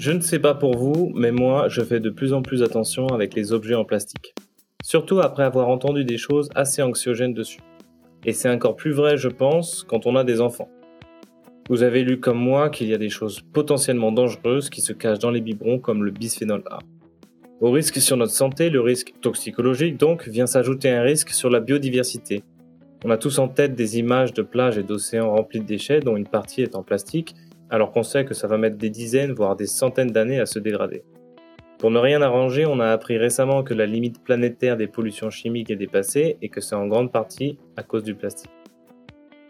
[0.00, 3.08] Je ne sais pas pour vous, mais moi, je fais de plus en plus attention
[3.08, 4.34] avec les objets en plastique.
[4.82, 7.60] Surtout après avoir entendu des choses assez anxiogènes dessus.
[8.24, 10.70] Et c'est encore plus vrai, je pense, quand on a des enfants.
[11.68, 15.18] Vous avez lu comme moi qu'il y a des choses potentiellement dangereuses qui se cachent
[15.18, 16.78] dans les biberons comme le bisphénol A.
[17.60, 21.60] Au risque sur notre santé, le risque toxicologique donc, vient s'ajouter un risque sur la
[21.60, 22.42] biodiversité.
[23.04, 26.16] On a tous en tête des images de plages et d'océans remplis de déchets dont
[26.16, 27.34] une partie est en plastique
[27.70, 30.58] alors qu'on sait que ça va mettre des dizaines, voire des centaines d'années à se
[30.58, 31.04] dégrader.
[31.78, 35.70] Pour ne rien arranger, on a appris récemment que la limite planétaire des pollutions chimiques
[35.70, 38.50] est dépassée et que c'est en grande partie à cause du plastique.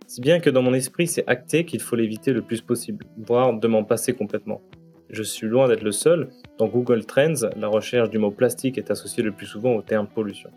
[0.06, 3.52] Si bien que dans mon esprit, c'est acté qu'il faut l'éviter le plus possible, voire
[3.52, 4.60] de m'en passer complètement.
[5.08, 8.92] Je suis loin d'être le seul, dans Google Trends, la recherche du mot plastique est
[8.92, 10.50] associée le plus souvent au terme pollution.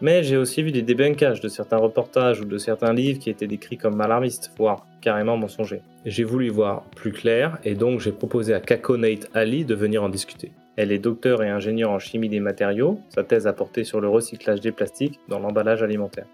[0.00, 3.48] Mais j'ai aussi vu des débunkages de certains reportages ou de certains livres qui étaient
[3.48, 5.82] décrits comme alarmistes, voire carrément mensongers.
[6.04, 8.96] J'ai voulu y voir plus clair et donc j'ai proposé à Kako
[9.34, 10.52] Ali de venir en discuter.
[10.76, 14.08] Elle est docteur et ingénieure en chimie des matériaux, sa thèse a porté sur le
[14.08, 16.26] recyclage des plastiques dans l'emballage alimentaire.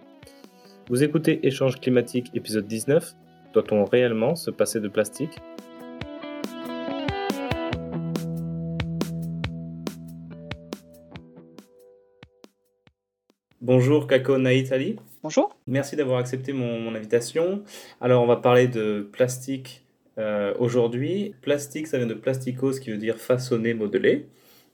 [0.90, 3.14] Vous écoutez Échange climatique épisode 19
[3.54, 5.40] Doit-on réellement se passer de plastique?
[13.64, 14.96] Bonjour Kako Naïtali.
[15.22, 15.56] Bonjour.
[15.66, 17.62] Merci d'avoir accepté mon, invitation.
[17.98, 19.86] Alors on va parler de plastique
[20.18, 21.34] euh, aujourd'hui.
[21.40, 24.26] Plastique, ça vient de plasticos qui veut dire façonner, modeler.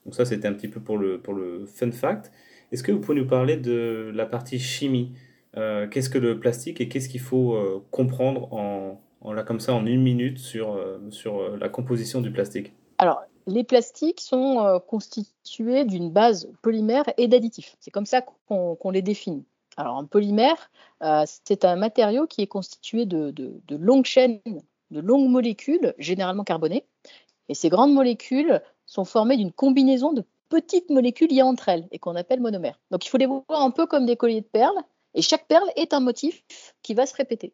[0.04, 2.32] Donc ça c'était un petit peu pour le, pour le fun fact.
[2.72, 5.12] Est-ce que vous pouvez nous parler de la partie chimie?
[5.56, 9.60] Euh, Qu'est-ce que le plastique et qu'est-ce qu'il faut euh, comprendre en, en, là, comme
[9.60, 12.72] ça en une minute sur, sur la composition du plastique?
[12.98, 17.76] Alors les plastiques sont euh, constitués d'une base polymère et d'additifs.
[17.80, 19.44] C'est comme ça qu'on les définit.
[19.76, 20.70] Alors, un polymère,
[21.02, 23.34] euh, c'est un matériau qui est constitué de,
[23.70, 24.40] longues chaînes,
[24.90, 26.84] de longues molécules, généralement carbonées.
[27.48, 31.98] Et ces grandes molécules sont formées d'une combinaison de petites molécules liées entre elles et
[31.98, 32.78] qu'on appelle monomères.
[32.90, 34.78] Donc, il faut les voir un peu comme des colliers de perles.
[35.14, 36.44] Et chaque perle est un motif
[36.82, 37.52] qui va se répéter.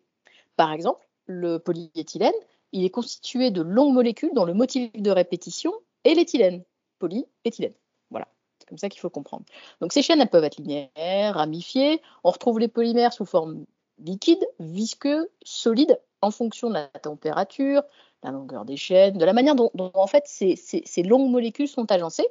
[0.57, 2.35] Par exemple, le polyéthylène,
[2.73, 5.73] il est constitué de longues molécules dont le motif de répétition
[6.07, 6.65] est l'éthylène,
[6.99, 7.75] polyéthylène.
[8.11, 8.29] Voilà,
[8.59, 9.45] c'est comme ça qu'il faut comprendre.
[9.81, 12.01] Donc ces chaînes, elles peuvent être linéaires, ramifiées.
[12.25, 13.65] On retrouve les polymères sous forme
[13.99, 17.83] liquide, visqueux, solide, en fonction de la température,
[18.23, 22.29] la longueur des chaînes, de la manière dont, en fait ces, longues molécules sont agencées.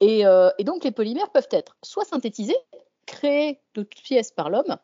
[0.00, 2.56] Et, euh, et, donc les polymères peuvent être soit synthétisés,
[3.06, 4.76] créés de toutes pièces par l'homme,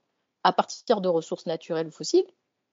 [0.44, 2.26] à partir de ressources naturelles ou fossiles,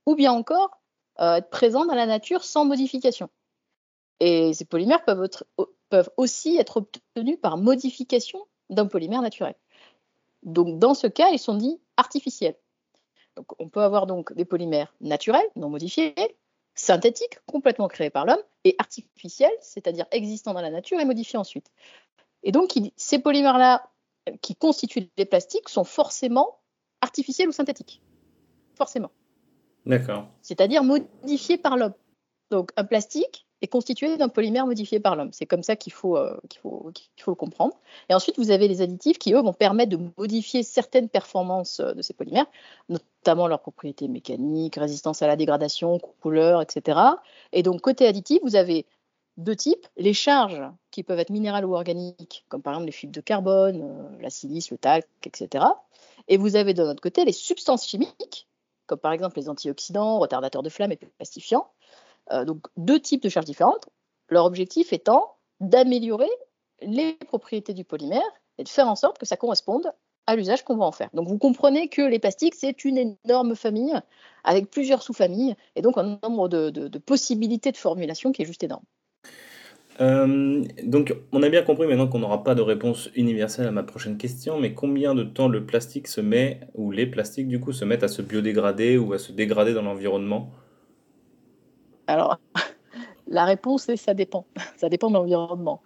[0.06, 0.80] ou bien encore
[1.20, 3.30] euh, être présents dans la nature sans modification.
[4.20, 5.28] Et ces polymères peuvent,
[5.90, 8.40] peuvent aussi être obtenus par modification
[8.70, 9.56] d'un polymère naturel.
[10.44, 12.56] Donc dans ce cas, ils sont dits artificiels.
[13.36, 16.16] Donc on peut avoir donc des polymères naturels, non modifiés,
[16.76, 21.72] synthétiques, complètement créés par l'homme, et artificiels, c'est-à-dire existants dans la nature et modifiés ensuite.
[22.44, 23.90] Et donc ces polymères-là
[24.42, 26.60] qui constituent les plastiques sont forcément
[27.02, 28.02] artificiels ou synthétiques.
[28.76, 29.12] Forcément.
[29.86, 30.28] D'accord.
[30.42, 31.94] C'est-à-dire modifiés par l'homme.
[32.52, 35.32] Donc un plastique est constitué d'un polymère modifié par l'homme.
[35.32, 37.74] C'est comme ça qu'il faut, euh, qu'il faut, qu'il faut le comprendre.
[38.10, 41.94] Et ensuite, vous avez les additifs qui, eux, vont permettre de modifier certaines performances euh,
[41.94, 42.48] de ces polymères,
[42.90, 47.00] notamment leurs propriétés mécaniques, résistance à la dégradation, couleur, etc.
[47.54, 48.86] Et donc, côté additif, vous avez
[49.38, 49.88] deux types.
[49.98, 53.82] Les charges qui peuvent être minérales ou organiques, comme par exemple les fibres de carbone,
[53.82, 55.66] euh, la silice, le talc, etc.
[56.28, 58.48] Et vous avez de l'autre côté les substances chimiques,
[58.88, 61.70] comme par exemple les antioxydants, retardateurs de flamme et plastifiants,
[62.32, 63.88] donc deux types de charges différentes,
[64.30, 66.30] leur objectif étant d'améliorer
[66.82, 68.24] les propriétés du polymère
[68.58, 69.92] et de faire en sorte que ça corresponde
[70.28, 71.10] à l'usage qu'on va en faire.
[71.14, 73.94] Donc vous comprenez que les plastiques, c'est une énorme famille
[74.44, 78.84] avec plusieurs sous-familles et donc un nombre de, possibilités de formulation qui est juste énorme.
[80.02, 83.84] Euh, donc on a bien compris maintenant qu'on n'aura pas de réponse universelle à ma
[83.84, 87.72] prochaine question, mais combien de temps le plastique se met, ou les plastiques du coup,
[87.72, 90.52] se mettent à se biodégrader ou à se dégrader dans l'environnement?
[92.08, 92.40] Alors,
[93.28, 94.46] la réponse est ça dépend.
[94.78, 95.82] Ça dépend de l'environnement.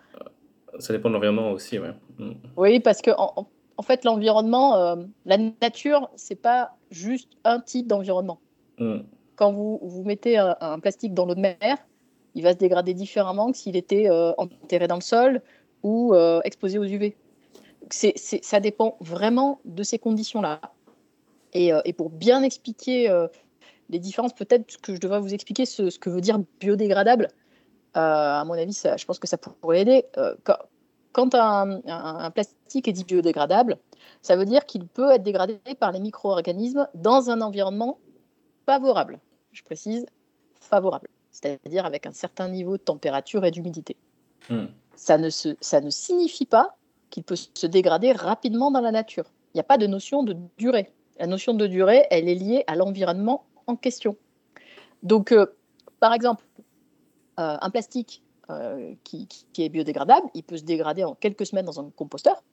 [0.80, 1.90] Ça dépend de l'environnement aussi, oui.
[2.18, 2.32] Mm.
[2.58, 4.96] Oui, parce que en, fait, l'environnement, euh,
[5.26, 8.40] la nature, c'est pas juste un type d'environnement.
[8.78, 9.00] Mm.
[9.36, 11.58] Quand vous, vous mettez un, plastique dans l'eau de mer,
[12.36, 15.42] il va se dégrader différemment que s'il était euh, enterré dans le sol
[15.82, 17.16] ou euh, exposé aux UV.
[17.90, 20.60] Ça dépend vraiment de ces conditions-là.
[21.54, 23.10] Et, et, pour bien expliquer
[23.90, 27.30] les différences, peut-être que je devrais vous expliquer ce, que veut dire biodégradable.
[27.98, 30.06] Euh, à mon avis, ça, je pense que ça pourrait aider.
[30.18, 30.36] Euh,
[31.12, 33.78] quand, un, plastique est dit biodégradable,
[34.22, 38.00] ça veut dire qu'il peut être dégradé par les micro-organismes dans un environnement
[38.66, 39.20] favorable.
[39.52, 40.06] Je précise,
[40.62, 41.10] favorable.
[41.32, 43.98] c'est-à-dire avec un certain niveau de température et d'humidité.
[44.50, 44.68] Hmm.
[44.96, 46.76] Ça, ne ça ne signifie pas
[47.10, 49.26] qu'il peut se dégrader rapidement dans la nature.
[49.54, 50.94] Il n'y a pas de notion de durée.
[51.20, 54.18] La notion de durée, elle est liée à l'environnement en question.
[55.04, 55.46] Donc, euh,
[56.00, 56.44] par exemple,
[57.40, 59.28] euh, un plastique euh, qui,
[59.58, 62.44] est biodégradable, il peut se dégrader en quelques semaines dans un composteur,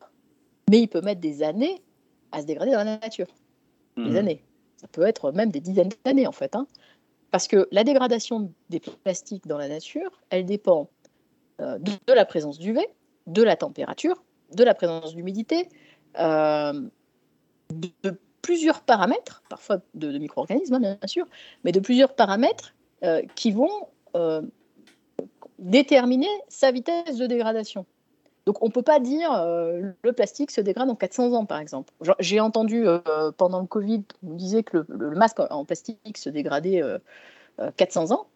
[0.70, 1.82] mais il peut mettre des années
[2.32, 3.28] à se dégrader dans la nature.
[3.96, 4.16] Des mhm.
[4.16, 4.42] années.
[4.76, 6.54] Ça peut être même des dizaines d'années, en fait.
[6.54, 6.66] Hein.
[7.30, 10.90] Parce que la dégradation des plastiques dans la nature, elle dépend
[11.58, 12.86] de, la présence d'UV,
[13.26, 14.22] de la température,
[14.54, 15.70] de la présence d'humidité,
[16.14, 16.90] de,
[18.46, 21.26] plusieurs paramètres, parfois de, micro-organismes, hein, bien sûr,
[21.64, 24.40] mais de plusieurs paramètres euh, qui vont euh,
[25.58, 27.86] déterminer sa vitesse de dégradation.
[28.46, 31.58] Donc on ne peut pas dire euh, le plastique se dégrade en 400 ans, par
[31.58, 31.92] exemple.
[32.20, 32.86] J'ai entendu
[33.36, 36.80] pendant le Covid, on disait que le, masque en plastique se dégradait
[37.76, 38.28] 400 ans.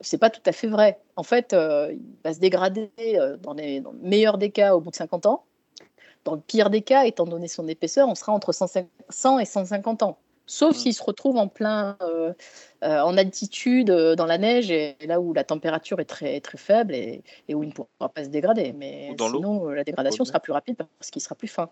[0.00, 1.00] C'est pas tout à fait vrai.
[1.14, 2.90] En fait, il va se dégrader
[3.40, 5.44] dans, les, dans le meilleur des cas au bout de 50 ans.
[6.24, 10.02] Dans le pire des cas, étant donné son épaisseur, on sera entre 100 et 150
[10.02, 10.18] ans.
[10.48, 10.78] Sauf mm.
[10.80, 12.32] s'il se retrouve en plein, euh,
[12.82, 16.58] euh, en altitude, euh, dans la neige, et, là où la température est très, très
[16.58, 17.22] faible et,
[17.54, 18.72] où il ne pourra pas se dégrader.
[18.72, 21.70] Mais sinon, la dégradation sera plus rapide parce qu'il sera plus fin.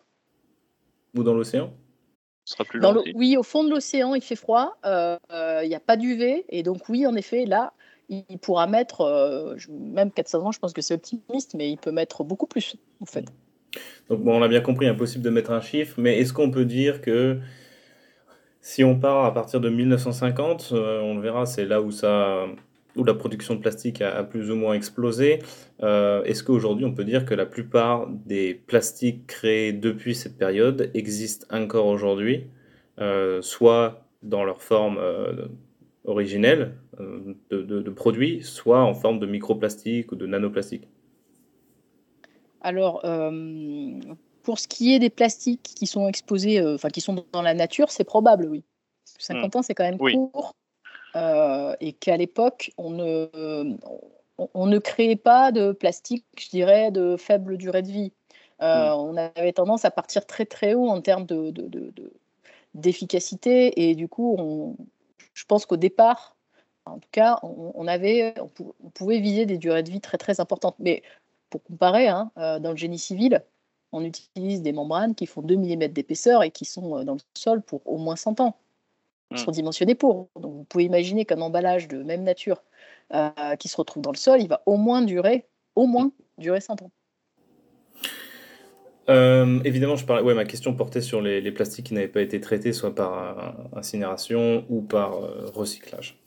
[1.16, 1.72] Ou dans l'océan
[2.44, 2.81] sera plus
[3.16, 6.88] Oui, au fond de l'océan, il fait froid, il n'y a pas d'UV, et donc
[6.88, 7.72] oui, en effet, là,
[8.08, 12.22] il pourra mettre, même 400 ans, je pense que c'est optimiste, mais il peut mettre
[12.22, 13.25] beaucoup plus, en fait.
[14.09, 16.65] Donc bon, on a bien compris, impossible de mettre un chiffre, mais est-ce qu'on peut
[16.65, 17.39] dire que
[18.61, 22.47] si on part à partir de 1950, euh, on le verra, c'est là où ça
[22.97, 25.41] où la production de plastique a, plus ou moins explosé.
[25.83, 30.91] Euh, est-ce qu'aujourd'hui on peut dire que la plupart des plastiques créés depuis cette période
[30.95, 32.47] existent encore aujourd'hui,
[32.99, 34.99] euh, soit dans leur forme
[36.05, 36.73] originelle
[37.51, 40.89] de, de, produits, soit en forme de microplastique ou de nanoplastique
[42.67, 43.93] alors, euh,
[44.43, 47.55] pour ce qui est des plastiques qui sont exposés, euh, enfin qui sont dans la
[47.55, 48.65] nature, c'est probable, oui.
[49.21, 49.59] 50 mmh.
[49.59, 50.53] ans, c'est quand même court.
[51.15, 53.29] Euh, et qu'à l'époque, on ne,
[54.53, 58.13] on, ne créait pas de plastique, je dirais, de faible durée de vie.
[58.61, 58.65] Mmh.
[58.65, 61.55] On avait tendance à partir très très haut en termes de,
[62.75, 64.77] d'efficacité et du coup, on,
[65.35, 66.35] je pense qu'au départ,
[66.85, 70.77] en tout cas, on, avait, on, pouvait viser des durées de vie très très importantes.
[70.81, 71.03] Mais
[71.56, 73.43] pour comparer, hein, euh, dans le génie civil,
[73.91, 77.20] on utilise des membranes qui font 2 mm d'épaisseur et qui sont euh, dans le
[77.32, 78.58] sol pour au moins 100 ans.
[79.31, 79.55] Ils sont hmm.
[79.55, 80.29] dimensionnés pour.
[80.38, 82.62] Donc vous pouvez imaginer qu'un emballage de même nature
[83.14, 86.61] euh, qui se retrouve dans le sol, il va au moins durer, au moins durer
[86.61, 86.91] 100 ans.
[89.64, 92.75] évidemment, je parlais, ouais, ma question portait sur les, plastiques qui n'avaient pas été traités,
[92.75, 95.20] soit par incinération ou par
[95.55, 96.19] recyclage.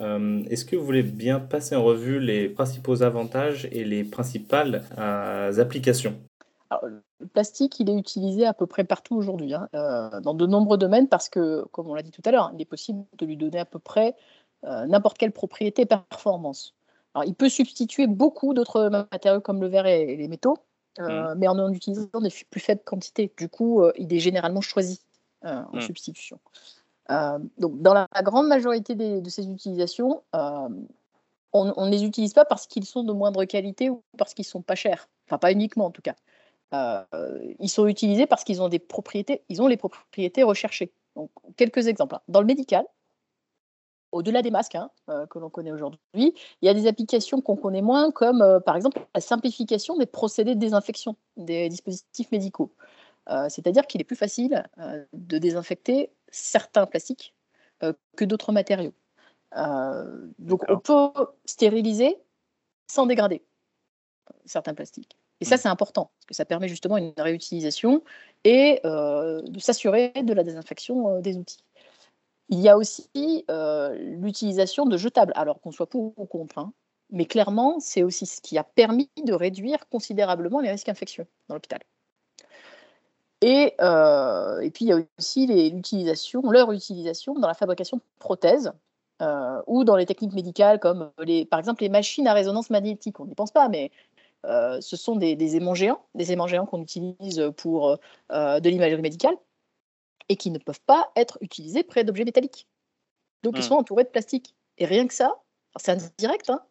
[0.00, 4.84] Euh, est-ce que vous voulez bien passer en revue les principaux avantages et les principales
[4.98, 6.14] euh, applications?
[6.82, 10.78] Le plastique, il est utilisé à peu près partout aujourd'hui, hein, euh, dans de nombreux
[10.78, 13.36] domaines, parce que, comme on l'a dit tout à l'heure, il est possible de lui
[13.36, 14.14] donner à peu près
[14.64, 16.74] n'importe quelle propriété performance.
[17.14, 20.56] Alors, il peut substituer beaucoup d'autres matériaux comme le verre et, les métaux,
[20.98, 21.34] mmh.
[21.36, 23.32] mais en en utilisant des plus faibles quantités.
[23.38, 25.00] Du coup, il est généralement choisi
[25.44, 25.80] en mmh.
[25.80, 26.40] substitution.
[27.10, 30.68] Euh, donc, dans la, grande majorité de ces utilisations, euh,
[31.52, 34.62] on ne les utilise pas parce qu'ils sont de moindre qualité ou parce qu'ils sont
[34.62, 35.08] pas chers.
[35.26, 36.14] Enfin, pas uniquement en tout cas.
[36.74, 37.04] Euh,
[37.58, 40.92] ils sont utilisés parce qu'ils ont des propriétés, ils ont les propriétés recherchées.
[41.16, 42.16] Donc, quelques exemples.
[42.16, 42.20] Hein.
[42.28, 42.84] Dans le médical,
[44.12, 44.90] au-delà des masques hein,
[45.30, 49.00] que l'on connaît aujourd'hui, il y a des applications qu'on connaît moins, comme par exemple
[49.14, 52.72] la simplification des procédés de désinfection des dispositifs médicaux.
[53.48, 54.64] C'est-à-dire qu'il est plus facile
[55.12, 57.34] de désinfecter certains plastiques
[57.84, 58.92] euh, que d'autres matériaux.
[59.56, 61.10] Euh, donc on peut
[61.44, 62.18] stériliser
[62.90, 63.44] sans dégrader
[64.44, 65.16] certains plastiques.
[65.40, 65.58] Et ça, hmm.
[65.58, 68.02] c'est important, parce que ça permet justement une réutilisation
[68.42, 71.64] et euh, de s'assurer de la désinfection des outils.
[72.48, 76.72] Il y a aussi l'utilisation de jetables, alors qu'on soit pour ou contre, hein.
[77.10, 81.54] mais clairement, c'est aussi ce qui a permis de réduire considérablement les risques infectieux dans
[81.54, 81.80] l'hôpital.
[83.40, 88.02] Et, euh, et puis il y a aussi l'utilisation, leur utilisation dans la fabrication de
[88.18, 88.72] prothèses
[89.22, 93.20] euh, ou dans les techniques médicales comme les, par exemple les machines à résonance magnétique.
[93.20, 93.92] On n'y pense pas, mais
[94.46, 97.98] euh, ce sont des, des, aimants géants, des aimants géants qu'on utilise pour
[98.30, 99.36] de l'imagerie médicale
[100.28, 102.66] et qui ne peuvent pas être utilisés près d'objets métalliques.
[103.44, 103.62] Donc ils hmm.
[103.62, 104.54] sont entourés de plastique.
[104.78, 105.40] Et rien que ça,
[105.76, 106.62] c'est indirect, hein,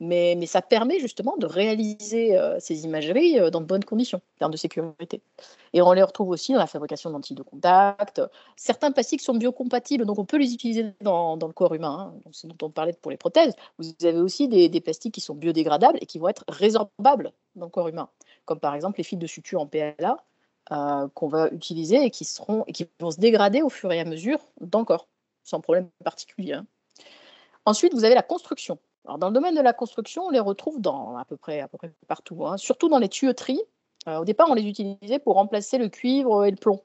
[0.00, 4.38] mais, ça permet justement de réaliser euh, ces imageries euh, dans de bonnes conditions en
[4.38, 5.22] termes de sécurité.
[5.72, 8.20] Et on les retrouve aussi dans la fabrication d'antilles de contact.
[8.56, 12.12] Certains plastiques sont biocompatibles, donc on peut les utiliser dans, le corps humain.
[12.14, 12.30] Hein.
[12.32, 13.54] C'est dont on parlait pour les prothèses.
[13.78, 17.66] Vous avez aussi des, des, plastiques qui sont biodégradables et qui vont être résorbables dans
[17.66, 18.08] le corps humain,
[18.44, 20.18] comme par exemple les fils de suture en PLA
[20.72, 24.00] euh, qu'on va utiliser et qui, seront, et qui vont se dégrader au fur et
[24.00, 25.06] à mesure dans le corps,
[25.44, 26.54] sans problème particulier.
[26.54, 26.66] Hein.
[27.66, 28.76] Ensuite, vous avez la construction
[29.18, 31.78] dans le domaine de la construction, on les retrouve dans à peu près, à peu
[31.78, 32.56] près partout, hein.
[32.56, 33.62] surtout dans les tuyauteries.
[34.08, 36.82] Euh, au départ, on les utilisait pour remplacer le cuivre et le plomb.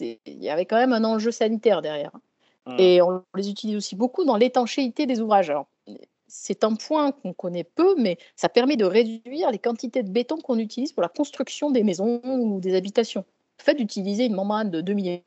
[0.00, 2.12] Il y avait quand même un enjeu sanitaire derrière.
[2.66, 2.76] Mmh.
[2.78, 5.52] Et on les utilise aussi beaucoup dans l'étanchéité des ouvrages.
[6.26, 10.36] C'est un point qu'on connaît peu, mais ça permet de réduire les quantités de béton
[10.36, 13.24] qu'on utilise pour la construction des maisons ou des habitations.
[13.58, 15.20] Le fait d'utiliser une membrane de 2 mm,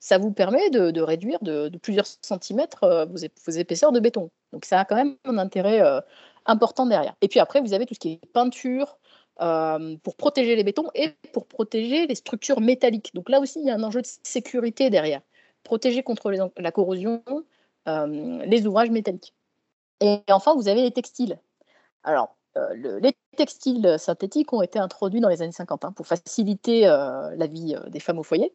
[0.00, 4.30] ça vous permet de, réduire de, plusieurs centimètres euh, vos, épaisseurs de béton.
[4.56, 6.00] Donc ça a quand même un intérêt euh,
[6.46, 7.14] important derrière.
[7.20, 8.96] Et puis après, vous avez tout ce qui est peinture
[9.42, 13.10] euh, pour protéger les bétons et pour protéger les structures métalliques.
[13.12, 15.20] Donc là aussi, il y a un enjeu de sécurité derrière.
[15.62, 17.22] Protéger contre la corrosion
[17.86, 19.34] les ouvrages métalliques.
[20.00, 21.38] Et enfin, vous avez les textiles.
[22.02, 22.34] Alors,
[22.74, 27.76] les textiles synthétiques ont été introduits dans les années 50 hein, pour faciliter la vie
[27.88, 28.54] des femmes au foyer.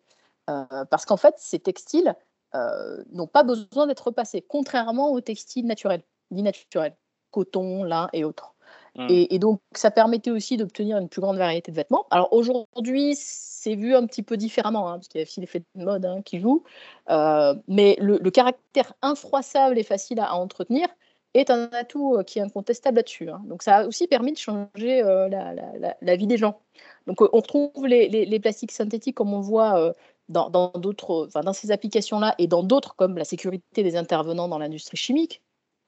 [0.50, 2.16] Euh, parce qu'en fait, ces textiles
[2.54, 6.96] euh, n'ont pas besoin d'être repassés, contrairement aux textiles naturels, dits naturels,
[7.32, 8.56] coton, lin et autres.
[8.96, 9.08] Mmh.
[9.10, 12.06] Et, donc, ça permettait aussi d'obtenir une plus grande variété de vêtements.
[12.12, 15.64] Alors aujourd'hui, c'est vu un petit peu différemment, hein, parce qu'il y a aussi l'effet
[15.76, 16.64] de mode hein, qui joue.
[17.10, 20.90] Euh, mais le, caractère infroissable et facile à, entretenir
[21.34, 23.30] est un atout qui est incontestable là-dessus.
[23.30, 23.42] Hein.
[23.46, 26.60] Donc ça a aussi permis de changer la, vie des gens.
[27.08, 29.94] Donc on retrouve les, les, plastiques synthétiques comme on voit
[30.32, 34.58] dans, d'autres, enfin, dans ces applications-là et dans d'autres comme la sécurité des intervenants dans
[34.58, 35.42] l'industrie chimique,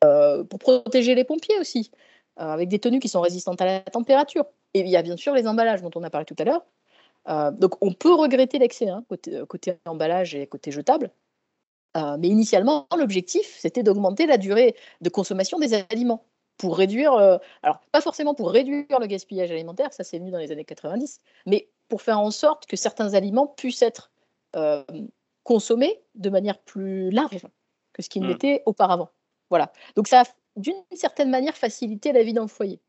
[0.03, 1.91] euh, pour protéger les pompiers aussi,
[2.39, 4.45] euh, avec des tenues qui sont résistantes à la température.
[4.73, 6.65] Et il y a bien sûr les emballages dont on a parlé tout à l'heure.
[7.29, 11.11] Euh, donc on peut regretter l'excès hein, côté, côté, emballage et côté jetable.
[11.95, 16.25] mais initialement, l'objectif, c'était d'augmenter la durée de consommation des aliments
[16.57, 17.13] pour réduire,
[17.63, 21.19] alors pas forcément pour réduire le gaspillage alimentaire, ça c'est venu dans les années 90,
[21.45, 24.11] mais pour faire en sorte que certains aliments puissent être
[24.55, 24.83] euh,
[25.43, 27.45] consommer de manière plus large
[27.91, 28.59] que ce qu'il mmh.
[28.65, 29.09] auparavant.
[29.49, 29.73] Voilà.
[29.95, 30.23] Donc ça a
[30.55, 32.79] d'une certaine manière facilité la vie dans le foyer.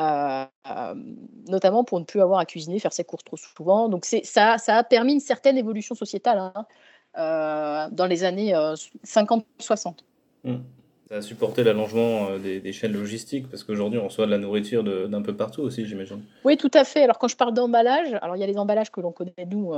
[0.00, 0.94] Euh, euh,
[1.48, 3.88] notamment pour ne plus avoir à cuisiner, faire ses courses trop souvent.
[3.88, 6.52] Donc ça, ça a permis une certaine évolution sociétale
[7.14, 8.54] hein, dans les années
[9.04, 9.98] 50-60.
[10.42, 10.56] Mmh.
[11.10, 15.22] Ça a supporté l'allongement des, chaînes logistiques parce qu'aujourd'hui on reçoit de la nourriture d'un
[15.22, 16.22] peu partout aussi, j'imagine.
[16.44, 17.04] Oui, tout à fait.
[17.04, 19.74] Alors quand je parle d'emballage, alors il y a les emballages que l'on connaît nous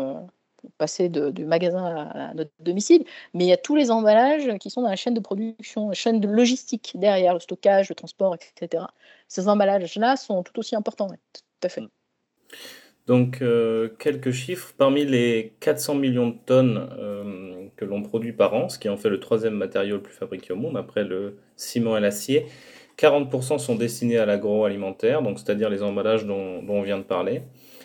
[0.78, 3.04] passer du magasin à, notre domicile,
[3.34, 5.94] mais il y a tous les emballages qui sont dans la chaîne de production, la
[5.94, 8.84] chaîne de logistique derrière, le stockage, le transport, etc.
[9.28, 11.82] Ces emballages-là sont tout aussi importants, tout à fait.
[13.06, 14.72] Donc, euh, quelques chiffres.
[14.76, 18.96] Parmi les 400 millions de tonnes euh, que l'on produit par an, ce qui en
[18.96, 22.46] fait le troisième matériau le plus fabriqué au monde, après le ciment et l'acier,
[22.98, 27.42] 40% sont destinés à l'agroalimentaire, c'est-à-dire les emballages dont on vient de parler.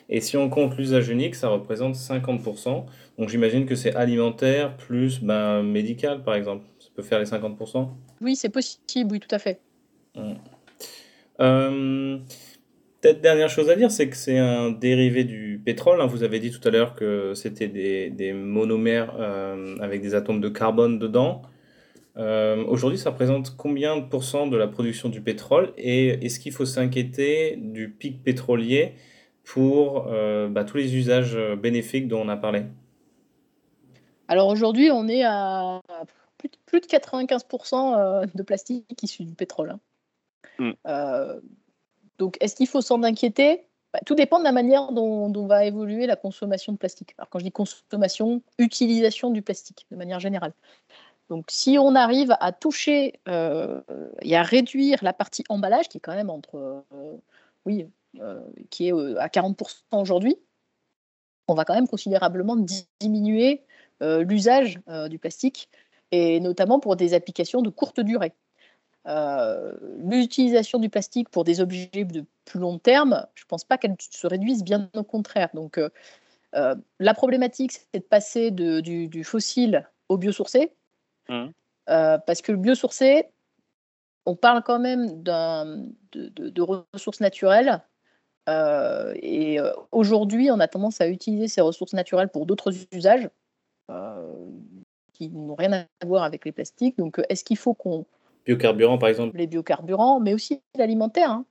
[0.10, 2.86] Et si on compte l'usage unique, ça représente 50%.
[3.18, 6.66] Donc j'imagine que c'est alimentaire plus ben, médical, par exemple.
[6.80, 7.90] Ça peut faire les 50%
[8.22, 9.60] Oui, c'est possible, oui, tout à fait.
[10.16, 10.36] Hum.
[11.40, 12.18] Euh,
[13.02, 16.02] peut-être dernière chose à dire, c'est que c'est un dérivé du pétrole.
[16.02, 16.08] Hein.
[16.08, 20.50] Vous avez dit tout à l'heure que c'était des, monomères euh, avec des atomes de
[20.50, 21.42] carbone dedans.
[22.18, 25.74] Euh, aujourd'hui, ça représente combien de pourcents de la production du pétrole?
[25.78, 28.94] Et est-ce qu'il faut s'inquiéter du pic pétrolier
[29.48, 32.66] pour euh, bah, tous les usages euh, bénéfiques dont on a parlé
[34.28, 35.82] Alors aujourd'hui, on est à
[36.66, 39.72] plus de 95% euh, de plastique issu du pétrole.
[39.72, 39.80] Hein.
[40.60, 41.40] Hmm.
[42.18, 43.68] donc, est-ce qu'il faut s'en inquiéter?
[43.94, 47.14] Bah, Tout dépend de la manière dont, va évoluer la consommation de plastique.
[47.18, 50.54] Alors, quand je dis consommation, utilisation du plastique de manière générale.
[51.30, 56.16] Donc, si on arrive à toucher et à réduire la partie emballage, qui est quand
[56.16, 56.84] même entre,
[57.66, 57.86] oui,
[58.70, 60.38] qui est euh, à 40% aujourd'hui,
[61.48, 62.58] on va quand même considérablement
[63.00, 63.64] diminuer
[64.02, 65.70] euh, l'usage du plastique,
[66.12, 68.34] et notamment pour des applications de courte durée.
[70.00, 73.96] L'utilisation du plastique pour des objets de plus long terme, je ne pense pas qu'elle
[74.00, 75.50] se réduise, bien au contraire.
[75.54, 75.80] Donc,
[76.54, 80.74] la problématique, c'est de passer du, fossile au biosourcé,
[81.30, 81.48] mmh.
[81.86, 83.30] parce que le biosourcé,
[84.28, 87.82] on parle quand même de, de, ressources naturelles
[88.48, 93.30] euh, et euh, aujourd'hui, on a tendance à utiliser ces ressources naturelles pour d'autres usages
[93.92, 94.34] euh,
[95.14, 96.98] qui n'ont rien à voir avec les plastiques.
[96.98, 98.06] Donc, est-ce qu'il faut qu'on
[98.46, 99.38] Biocarburants, par exemple.
[99.38, 101.32] Les biocarburants, mais aussi l'alimentaire.
[101.32, 101.46] Hein.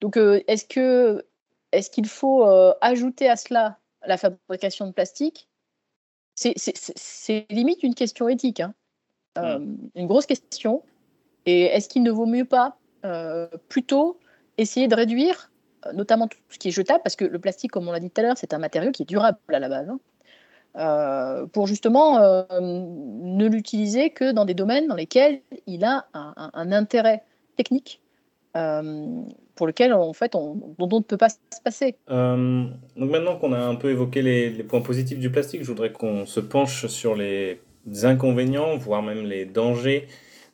[0.00, 1.24] Donc, est-ce que
[1.72, 2.44] est-ce qu'il faut
[2.80, 5.48] ajouter à cela la fabrication de plastique
[6.34, 8.74] C'est limite une question éthique, hein.
[9.36, 9.76] mmh.
[9.96, 10.84] une grosse question.
[11.46, 12.78] Et est-ce qu'il ne vaut mieux pas
[13.68, 14.20] plutôt
[14.58, 15.51] essayer de réduire
[15.94, 18.20] notamment tout ce qui est jetable, parce que le plastique, comme on l'a dit tout
[18.20, 19.88] à l'heure, c'est un matériau qui est durable à la base.
[19.88, 19.98] Hein.
[20.78, 26.72] Euh, pour justement euh, ne l'utiliser que dans des domaines dans lesquels il a un,
[26.72, 27.24] intérêt
[27.58, 28.00] technique
[28.56, 29.06] euh,
[29.54, 31.96] pour lequel en fait on, dont on ne peut pas se passer.
[32.08, 35.92] donc maintenant qu'on a un peu évoqué les, les, points positifs du plastique, je voudrais
[35.92, 37.60] qu'on se penche sur les
[38.04, 40.08] inconvénients, voire même les dangers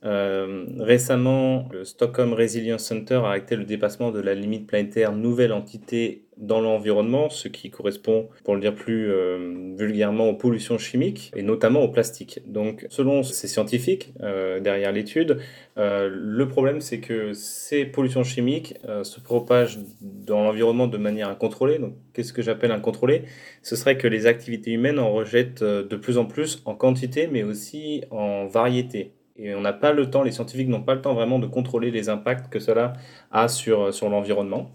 [0.05, 5.53] euh, récemment, le Stockholm Resilience Center a arrêté le dépassement de la limite planétaire nouvelle
[5.53, 11.33] entité dans l'environnement, ce qui correspond, pour le dire plus euh, vulgairement, aux pollutions chimiques
[11.35, 12.41] et notamment au plastique.
[12.47, 15.39] Donc, selon ces scientifiques euh, derrière l'étude,
[15.81, 18.75] le problème c'est que ces pollutions chimiques
[19.05, 21.79] se propagent dans l'environnement de manière incontrôlée.
[21.79, 23.23] Donc, qu'est-ce que j'appelle incontrôlée?
[23.63, 27.45] Ce serait que les activités humaines en rejettent de plus en plus en quantité, mais
[27.45, 29.13] aussi en variété.
[29.39, 31.91] Et on n'a pas le temps, les scientifiques n'ont pas le temps vraiment de contrôler
[31.93, 32.95] les impacts que cela
[33.31, 34.71] a sur, sur l'environnement.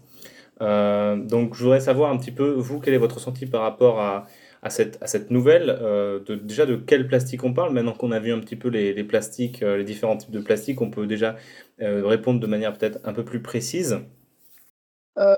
[0.62, 4.00] Euh, donc je voudrais savoir un petit peu, vous, quel est votre ressenti par rapport
[4.00, 4.26] à,
[4.62, 7.72] à, cette, à cette nouvelle euh, de, Déjà, de quel plastique on parle?
[7.72, 10.40] Maintenant qu'on a vu un petit peu les, les plastiques, euh, les différents types de
[10.40, 11.36] plastiques, on peut déjà
[11.78, 13.98] répondre de manière peut-être un peu plus précise.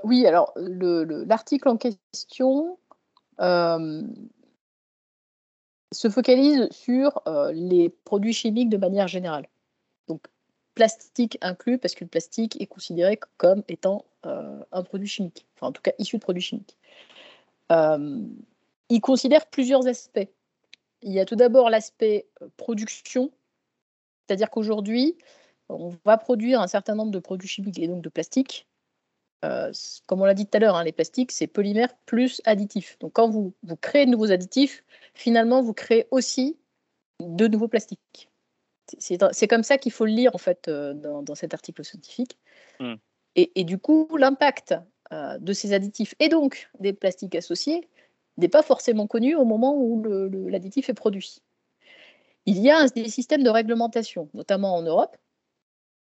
[0.05, 2.77] oui, alors l'article en question
[5.93, 9.49] se focalise sur euh, les produits chimiques de manière générale.
[10.09, 10.27] Donc,
[10.75, 15.69] plastique inclus, parce que le plastique est considéré comme étant euh, un produit chimique, enfin
[15.69, 16.77] en tout cas issu de produits chimiques.
[17.73, 18.21] Euh,
[18.89, 20.29] il considère plusieurs aspects.
[21.03, 22.27] Il y a tout d'abord l'aspect
[22.57, 23.31] production,
[24.27, 25.17] c'est-à-dire qu'aujourd'hui,
[25.69, 28.67] on va produire un certain nombre de produits chimiques et donc de plastique
[29.47, 29.73] euh,
[30.07, 32.99] comme on l'a dit tout à l'heure, hein, les plastiques, c'est polymère plus additifs.
[32.99, 34.85] Donc quand vous, vous créez de nouveaux additifs,
[35.15, 36.59] finalement, vous créez aussi
[37.21, 38.31] de nouveaux plastiques.
[38.99, 42.39] C'est comme ça qu'il faut le lire, en fait, euh, dans, cet article scientifique.
[42.79, 42.95] Hmm.
[43.35, 44.75] Et, du coup, l'impact
[45.13, 47.87] euh, de ces additifs et donc des plastiques associés
[48.39, 50.03] n'est pas forcément connu au moment où
[50.49, 51.43] l'additif est produit.
[52.47, 55.17] Il y a des systèmes de réglementation, notamment en Europe.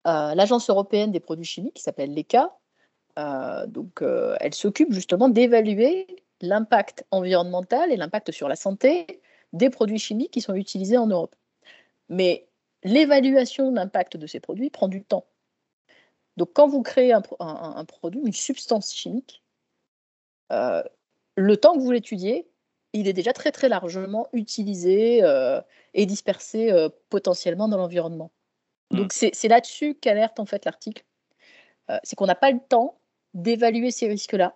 [0.06, 2.52] L'Agence européenne des produits chimiques, qui s'appelle l'ECA,
[3.18, 6.08] donc, euh, elle s'occupe justement d'évaluer
[6.42, 9.22] l'impact environnemental et l'impact sur la santé
[9.54, 11.36] des produits chimiques qui sont utilisés en Europe.
[12.10, 12.48] Mais
[12.84, 15.26] l'évaluation d'impact de ces produits prend du temps.
[16.38, 17.22] Donc, quand vous créez un,
[17.86, 19.44] produit, une substance chimique,
[20.52, 20.84] euh,
[21.36, 22.50] le temps que vous l'étudiez,
[22.94, 25.22] il est déjà très très largement utilisé
[25.94, 26.72] et dispersé
[27.10, 28.32] potentiellement dans l'environnement.
[28.92, 28.98] Mmh.
[28.98, 31.04] Donc, c'est là-dessus qu'alerte en fait l'article.
[32.04, 33.00] c'est qu'on n'a pas le temps
[33.34, 34.56] d'évaluer ces risques-là.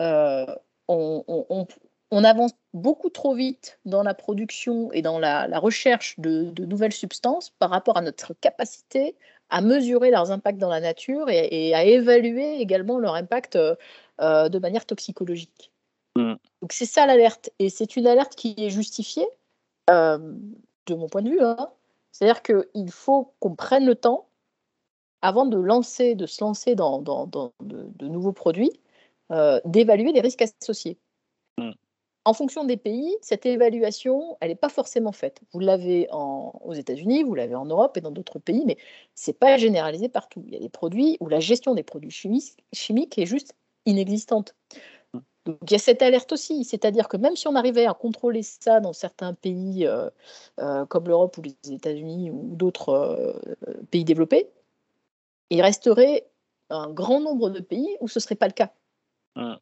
[0.00, 0.46] Euh,
[0.88, 7.50] on, avance beaucoup trop vite dans la production et dans la, recherche de, nouvelles substances
[7.58, 9.16] par rapport à notre capacité
[9.50, 13.74] à mesurer leurs impacts dans la nature et, à évaluer également leur impact euh,
[14.20, 15.72] euh, de manière toxicologique.
[16.16, 16.34] Mm.
[16.62, 19.26] Donc c'est ça l'alerte et c'est une alerte qui est justifiée
[19.88, 21.42] de mon point de vue.
[21.42, 21.70] Hein.
[22.12, 24.27] C'est-à-dire qu'il faut qu'on prenne le temps
[25.22, 28.72] avant de, lancer, de se lancer dans, de, nouveaux produits,
[29.32, 30.98] euh, d'évaluer les risques associés.
[31.58, 31.72] Mm.
[32.24, 35.40] En fonction des pays, cette évaluation, elle n'est pas forcément faite.
[35.52, 38.76] Vous l'avez aux États-Unis, vous l'avez en Europe et dans d'autres pays, mais
[39.14, 40.42] ce n'est pas généralisé partout.
[40.46, 43.54] Il y a des produits où la gestion des produits chimiques, est juste
[43.86, 44.54] inexistante.
[45.14, 45.18] Mm.
[45.46, 48.42] Donc il y a cette alerte aussi, c'est-à-dire que même si on arrivait à contrôler
[48.42, 50.10] ça dans certains pays euh,
[50.60, 53.40] euh, comme l'Europe ou les États-Unis ou d'autres
[53.90, 54.50] pays développés,
[55.50, 56.28] il resterait
[56.70, 58.72] un grand nombre de pays où ce ne serait pas le cas.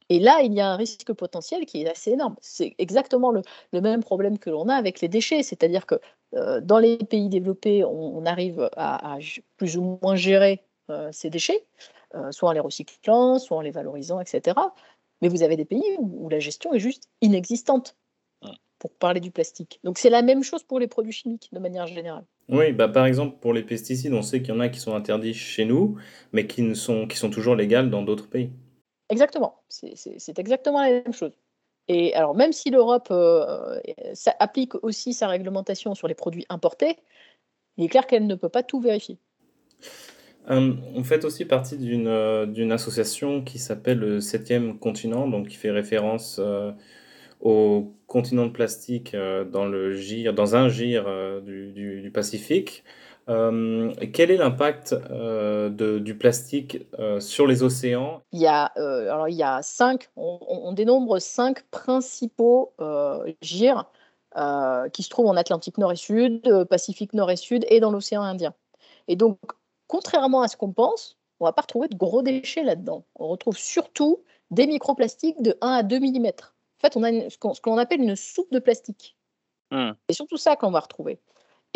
[0.08, 2.36] Et là, il y a un risque potentiel qui est assez énorme.
[2.40, 5.96] C'est exactement le, même problème que l'on a avec les déchets, c'est-à-dire que
[6.34, 9.18] euh, dans les pays développés, on, arrive à,
[9.56, 11.66] plus ou moins gérer euh, ces déchets,
[12.14, 14.58] euh, soit en les recyclant, soit en les valorisant, etc.
[15.20, 17.96] Mais vous avez des pays où la gestion est juste inexistante
[18.78, 19.80] pour parler du plastique.
[19.84, 22.24] Donc c'est la même chose pour les produits chimiques de manière générale.
[22.48, 24.94] Oui, bah par exemple pour les pesticides, on sait qu'il y en a qui sont
[24.94, 25.96] interdits chez nous,
[26.32, 28.50] mais qui, ne sont, qui sont toujours légales dans d'autres pays.
[29.08, 31.32] Exactement, c'est exactement la même chose.
[31.88, 33.80] Et alors même si l'Europe euh,
[34.38, 36.96] applique aussi sa réglementation sur les produits importés,
[37.76, 39.18] il est clair qu'elle ne peut pas tout vérifier.
[40.50, 45.56] Euh, on fait aussi partie d'une euh, association qui s'appelle le Septième Continent, donc qui
[45.56, 46.40] fait référence
[47.40, 52.84] au continent de plastique euh, dans, un gire euh, du, Pacifique.
[53.28, 56.86] Euh, quel est l'impact du plastique
[57.18, 58.22] sur les océans?
[58.32, 62.72] Il y, a, alors il y a cinq, on, dénombre cinq principaux
[63.42, 63.86] gires
[64.92, 68.22] qui se trouvent en Atlantique Nord et Sud, Pacifique Nord et Sud et dans l'océan
[68.22, 68.54] Indien.
[69.08, 69.38] Et donc,
[69.88, 73.04] contrairement à ce qu'on pense, on ne va pas retrouver de gros déchets là-dedans.
[73.16, 74.22] On retrouve surtout
[74.52, 76.30] des microplastiques de 1 à 2 mm.
[76.78, 79.16] En fait, on a ce qu'on appelle une soupe de plastique.
[79.70, 79.92] Hmm.
[80.08, 81.20] C'est surtout ça qu'on va retrouver.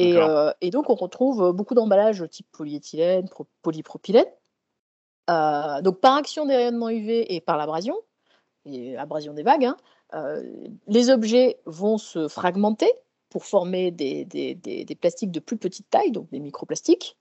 [0.01, 3.29] Euh, et, donc, on retrouve beaucoup d'emballages type polyéthylène,
[3.63, 4.27] polypropylène.
[5.29, 7.97] Euh, donc, par action des rayonnements UV et par l'abrasion,
[8.65, 9.77] et abrasion des vagues, hein,
[10.15, 10.43] euh,
[10.87, 12.91] les objets vont se fragmenter
[13.29, 17.17] pour former des, des, plastiques de plus petite taille, donc des microplastiques.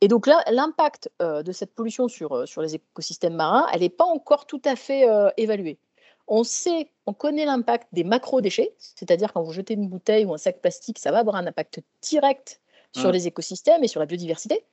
[0.00, 4.46] Et donc l'impact de cette pollution sur, sur les écosystèmes marins, elle n'est pas encore
[4.46, 5.06] tout à fait
[5.36, 5.78] évaluée.
[6.26, 10.38] On sait, on connaît l'impact des macro-déchets, c'est-à-dire quand vous jetez une bouteille ou un
[10.38, 12.60] sac plastique, ça va avoir un impact direct
[12.92, 13.12] sur mmh.
[13.12, 14.64] les écosystèmes et sur la biodiversité,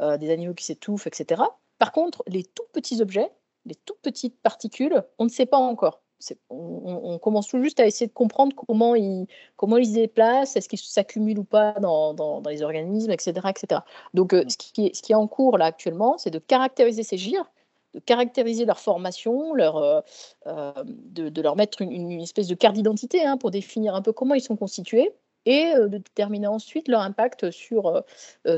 [0.00, 1.42] euh, des animaux qui s'étouffent, etc.
[1.78, 3.30] Par contre, les tout petits objets,
[3.64, 6.02] les toutes petites particules, on ne sait pas encore.
[6.50, 10.68] On, commence tout juste à essayer de comprendre comment ils, comment ils se déplacent, est-ce
[10.68, 13.48] qu'ils s'accumulent ou pas dans, les organismes, etc.
[13.48, 13.80] etc.
[14.12, 17.04] Donc, euh, ce, qui est, ce qui est en cours là actuellement, c'est de caractériser
[17.04, 17.50] ces gires
[17.94, 20.00] de caractériser leur formation, leur, euh,
[20.46, 24.34] euh, de, leur mettre une, espèce de carte d'identité hein, pour définir un peu comment
[24.34, 25.10] ils sont constitués
[25.46, 28.02] et euh, de déterminer ensuite leur impact sur,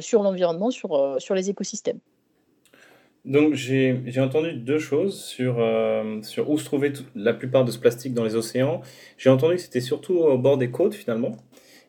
[0.01, 2.01] sur l'environnement, sur, sur les écosystèmes.
[3.25, 5.65] Donc j'ai entendu deux choses sur,
[6.23, 8.81] sur où se trouvait la plupart de ce plastique dans les océans.
[9.17, 11.37] J'ai entendu que c'était surtout au bord des côtes finalement.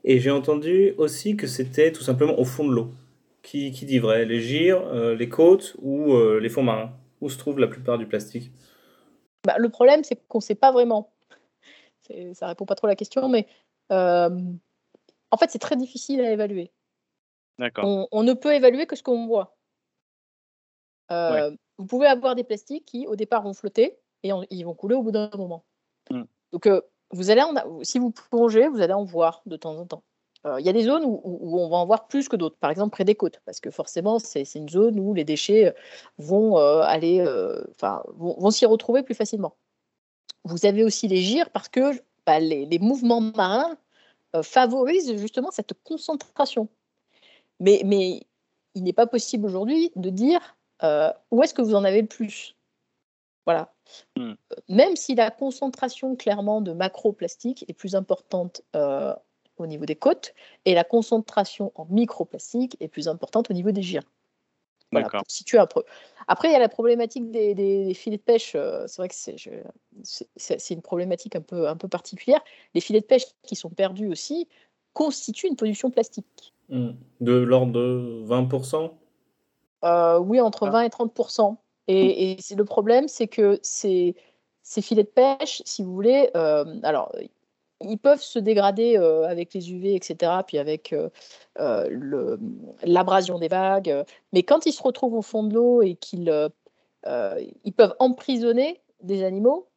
[0.04, 2.92] Et j'ai entendu aussi que c'était tout simplement au fond de l'eau.
[3.42, 4.26] Qui, qui dit vrai?
[4.26, 6.94] Les gires, les côtes ou les fonds marins?
[7.24, 8.52] Où se trouve la plupart du plastique
[9.46, 11.14] bah, Le problème, c'est qu'on ne sait pas vraiment.
[12.34, 13.48] Ça répond pas trop à la question, mais
[13.92, 14.30] euh,
[15.32, 16.72] en fait, c'est très difficile à évaluer.
[17.60, 18.08] D'accord.
[18.12, 19.56] On, ne peut évaluer que ce qu'on voit.
[21.12, 24.96] Euh, vous pouvez avoir des plastiques qui, au départ, vont flotter et ils vont couler
[24.96, 25.64] au bout d'un moment.
[26.10, 26.24] Hmm.
[26.52, 26.82] Donc, euh,
[27.12, 27.44] vous allez
[27.84, 30.04] si vous plongez, vous allez en voir de temps en temps.
[30.46, 32.70] Euh, il y a des zones où, on va en voir plus que d'autres, par
[32.70, 35.72] exemple près des côtes, parce que forcément, c'est une zone où les déchets euh,
[36.18, 37.22] vont euh, aller,
[37.72, 39.56] enfin, vont, s'y retrouver plus facilement.
[40.44, 41.92] Vous avez aussi les gires parce que
[42.26, 43.78] bah, les, mouvements marins
[44.42, 46.68] favorisent justement cette concentration.
[47.60, 48.24] Mais, mais
[48.76, 50.58] il n'est pas possible aujourd'hui de dire
[51.32, 52.58] où est-ce que vous en avez le plus.
[53.46, 53.74] Voilà.
[54.18, 54.34] Hmm.
[54.68, 58.62] Même si la concentration clairement de macroplastique est plus importante
[59.58, 60.34] au niveau des côtes
[60.66, 64.04] et la concentration en microplastique est plus importante au niveau des gires.
[64.92, 65.84] Voilà, pour situer un peu.
[66.28, 68.54] Après, il y a la problématique des, filets de pêche.
[68.56, 72.42] Euh, c'est vrai que c'est une problématique un peu, un peu particulière.
[72.76, 74.48] Les filets de pêche qui sont perdus aussi
[74.94, 76.54] constituent une pollution plastique.
[76.70, 76.92] Hmm.
[77.22, 78.92] De l'ordre de 20%
[79.84, 80.86] euh, Oui, entre 20 ah.
[80.86, 81.56] et 30%.
[81.88, 84.16] Et, et le problème, c'est que ces,
[84.62, 87.14] ces filets de pêche, si vous voulez, euh, alors
[87.84, 91.10] ils peuvent se dégrader euh, avec les UV, etc., puis avec euh,
[91.60, 92.38] euh,
[92.84, 94.04] l'abrasion des vagues.
[94.32, 96.32] Mais quand ils se retrouvent au fond de l'eau et qu'ils
[97.06, 99.68] ils peuvent emprisonner des animaux,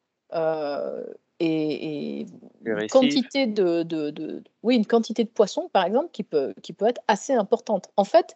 [1.38, 2.26] et,
[2.64, 6.86] une quantité de, de, oui, une quantité de poissons, par exemple, qui peut, qui peut
[6.86, 7.90] être assez importante.
[7.96, 8.34] En fait,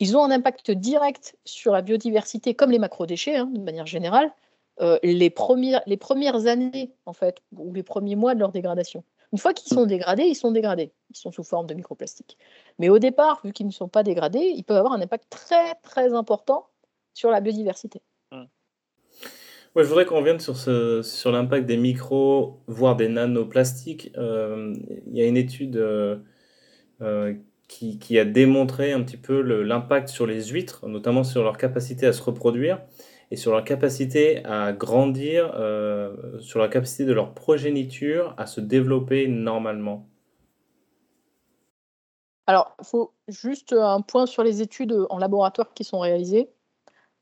[0.00, 4.30] ils ont un impact direct sur la biodiversité, comme les macrodéchets, hein, de manière générale,
[4.80, 5.82] euh, les, premières,
[6.46, 9.04] années, en fait, ou les premiers mois de leur dégradation.
[9.32, 10.92] Une fois qu'ils sont dégradés, ils sont dégradés.
[11.10, 12.38] Ils sont sous forme de microplastique.
[12.78, 15.74] Mais au départ, vu qu'ils ne sont pas dégradés, ils peuvent avoir un impact très,
[15.82, 16.66] très important
[17.14, 18.02] sur la biodiversité.
[18.32, 24.12] Ouais, je voudrais qu'on revienne sur, sur l'impact des micros, voire des nanoplastiques.
[24.16, 24.72] Euh,
[25.08, 27.34] il y a une étude euh,
[27.66, 32.12] qui, a démontré un petit peu l'impact sur les huîtres, notamment sur leur capacité à
[32.12, 32.80] se reproduire
[33.34, 38.60] et sur leur capacité à grandir, euh, sur la capacité de leur progéniture à se
[38.60, 40.06] développer normalement
[42.46, 46.48] Alors, il faut juste un point sur les études en laboratoire qui sont réalisées.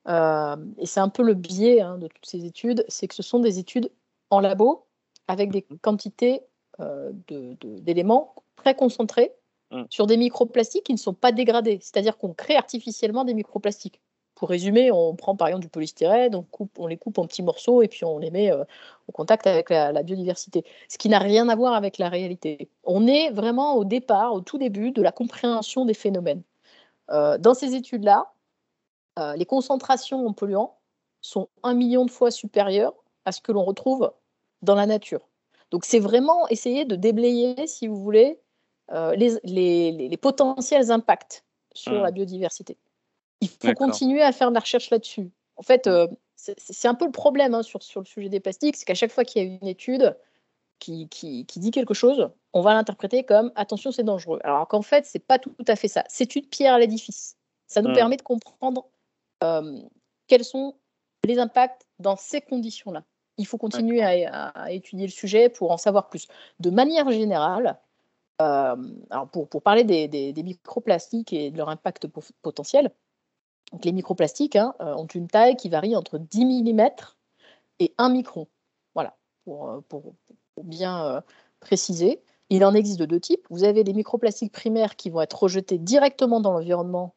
[0.06, 3.22] Euh, et c'est un peu le biais hein, de toutes ces études, c'est que ce
[3.22, 3.90] sont des études
[4.28, 4.84] en labo
[5.28, 5.76] avec des mmh.
[5.78, 6.42] quantités
[6.80, 9.32] euh, d'éléments très concentrés
[9.70, 9.84] mmh.
[9.88, 11.78] sur des microplastiques qui ne sont pas dégradés.
[11.80, 14.02] C'est-à-dire qu'on crée artificiellement des microplastiques.
[14.42, 17.44] Pour résumer, on prend par exemple du polystyrène, on, coupe, on les coupe en petits
[17.44, 18.64] morceaux et puis on les met euh,
[19.08, 20.64] en contact avec la, biodiversité.
[20.88, 22.68] Ce qui n'a rien à voir avec la réalité.
[22.82, 26.42] On est vraiment au départ, au tout début de la compréhension des phénomènes.
[27.12, 28.32] Euh, dans ces études-là,
[29.20, 30.76] euh, les concentrations en polluants
[31.20, 34.12] sont un million de fois supérieures à ce que l'on retrouve
[34.60, 35.28] dans la nature.
[35.70, 38.40] Donc c'est vraiment essayer de déblayer, si vous voulez,
[38.90, 42.02] les, les, les, potentiels impacts sur Mmh.
[42.02, 42.76] la biodiversité.
[43.42, 45.30] Il faut continuer à faire de la recherche là-dessus.
[45.56, 48.76] En fait, euh, c'est un peu le problème hein, sur, sur le sujet des plastiques,
[48.76, 50.16] c'est qu'à chaque fois qu'il y a une étude
[50.78, 54.40] qui, qui, qui dit quelque chose, on va l'interpréter comme attention, c'est dangereux.
[54.42, 56.04] Alors qu'en fait, c'est pas tout à fait ça.
[56.08, 57.36] C'est une pierre à l'édifice.
[57.68, 57.94] Ça nous Mmh.
[57.94, 58.86] permet de comprendre
[59.44, 59.78] euh,
[60.26, 60.74] quels sont
[61.24, 63.04] les impacts dans ces conditions-là.
[63.38, 66.26] Il faut continuer à, à étudier le sujet pour en savoir plus.
[66.60, 67.78] De manière générale,
[68.40, 68.76] euh,
[69.10, 72.90] alors pour, pour parler des, des- des microplastiques et de leur impact po- potentiel,
[73.72, 76.90] donc les microplastiques hein, euh, ont une taille qui varie entre 10 mm
[77.80, 78.46] et 1 micron.
[78.94, 79.80] Voilà, pour, euh,
[80.62, 81.20] bien euh,
[81.60, 82.22] préciser.
[82.50, 83.46] Il en existe de deux types.
[83.48, 87.14] Vous avez les microplastiques primaires qui vont être rejetés directement dans l'environnement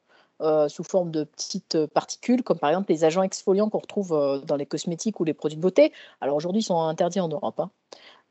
[0.67, 4.65] sous forme de petites particules, comme par exemple les agents exfoliants qu'on retrouve dans les
[4.65, 5.93] cosmétiques ou les produits de beauté.
[6.19, 7.61] Alors aujourd'hui, ils sont interdits en Europe.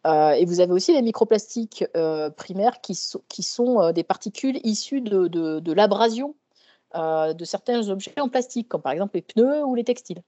[0.05, 0.35] hein.
[0.35, 1.85] Et vous avez aussi les microplastiques
[2.37, 6.35] primaires qui, sont- des particules issues de, l'abrasion
[6.95, 10.23] de certains objets en plastique, comme par exemple les pneus ou les textiles.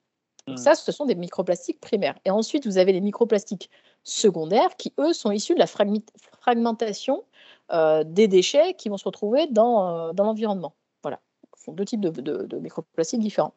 [0.47, 0.61] Donc Mm.
[0.61, 2.15] ça, ce sont des microplastiques primaires.
[2.23, 3.69] Et ensuite, vous avez les microplastiques
[4.03, 7.23] secondaires qui, eux, sont issus de la fragmentation
[7.71, 10.73] euh, des déchets qui vont se retrouver dans, euh, dans l'environnement.
[11.03, 11.19] Voilà,
[11.57, 13.53] ce sont deux types de, de- de microplastiques différents.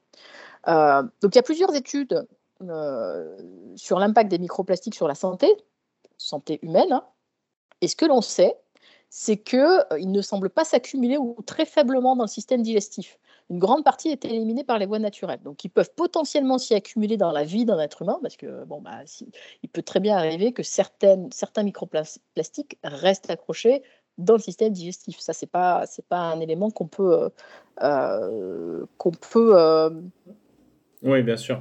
[0.67, 2.27] Euh, donc, il y a plusieurs études
[2.63, 3.37] euh,
[3.77, 5.47] sur l'impact des microplastiques sur la santé,
[6.17, 6.93] santé humaine.
[6.93, 7.05] hein.
[7.81, 8.57] Et ce que l'on sait,
[9.11, 13.19] c'est qu'ils ne semblent pas s'accumuler ou très faiblement dans le système digestif.
[13.51, 15.43] Une grande partie est éliminée par les voies naturelles.
[15.43, 18.81] Donc, ils peuvent potentiellement s'y accumuler dans la vie d'un être humain, parce que bon,
[18.81, 19.01] bah,
[19.65, 21.29] il peut très bien arriver que certains
[21.65, 23.83] microplastiques restent accrochés
[24.19, 25.19] dans le système digestif.
[25.19, 27.29] Ça, c'est pas, c'est pas un élément qu'on peut, euh,
[27.83, 29.91] euh, qu'on peut euh,
[31.03, 31.61] Oui, bien sûr.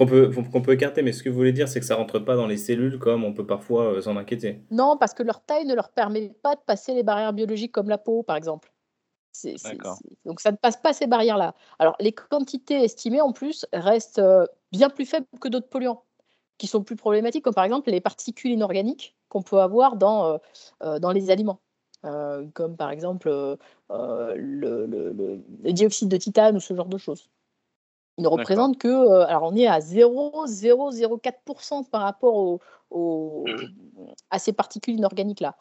[0.00, 2.18] Qu'on peut, qu'on peut écarter, mais ce que vous voulez dire, c'est que ça rentre
[2.18, 4.62] pas dans les cellules comme on peut parfois euh, s'en inquiéter.
[4.70, 7.90] Non, parce que leur taille ne leur permet pas de passer les barrières biologiques comme
[7.90, 8.72] la peau, par exemple.
[10.24, 11.54] Donc ça ne passe pas ces barrières-là.
[11.78, 16.02] Alors les quantités estimées en plus restent euh, bien plus faibles que d'autres polluants
[16.56, 20.38] qui sont plus problématiques, comme par exemple les particules inorganiques qu'on peut avoir dans, euh,
[20.82, 21.60] euh, dans les aliments,
[22.06, 26.96] Euh, comme par exemple le, le- le- le dioxyde de titane ou ce genre de
[26.98, 27.28] choses.
[28.20, 33.44] Il ne représente que, euh, alors on est à 0,004% par rapport au- au-
[34.30, 35.56] à ces particules inorganiques-là.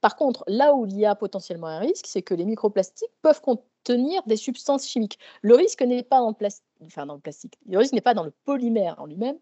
[0.00, 3.40] Par contre, là où il y a potentiellement un risque, c'est que les microplastiques peuvent
[3.42, 5.18] contenir des substances chimiques.
[5.42, 8.14] Le risque n'est pas dans le, plas- enfin, dans le plastique, le risque n'est pas
[8.14, 9.38] dans le polymère en lui-même,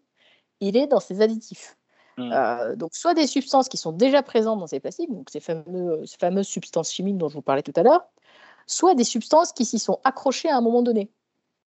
[0.59, 1.77] il est dans ses additifs.
[2.17, 2.31] Mm.
[2.33, 6.05] Euh, donc, soit des substances qui sont déjà présentes dans ces plastiques, donc ces, fameux,
[6.05, 8.05] ces fameuses substances chimiques dont je vous parlais tout à l'heure,
[8.67, 11.09] soit des substances qui s'y sont accrochées à un moment donné.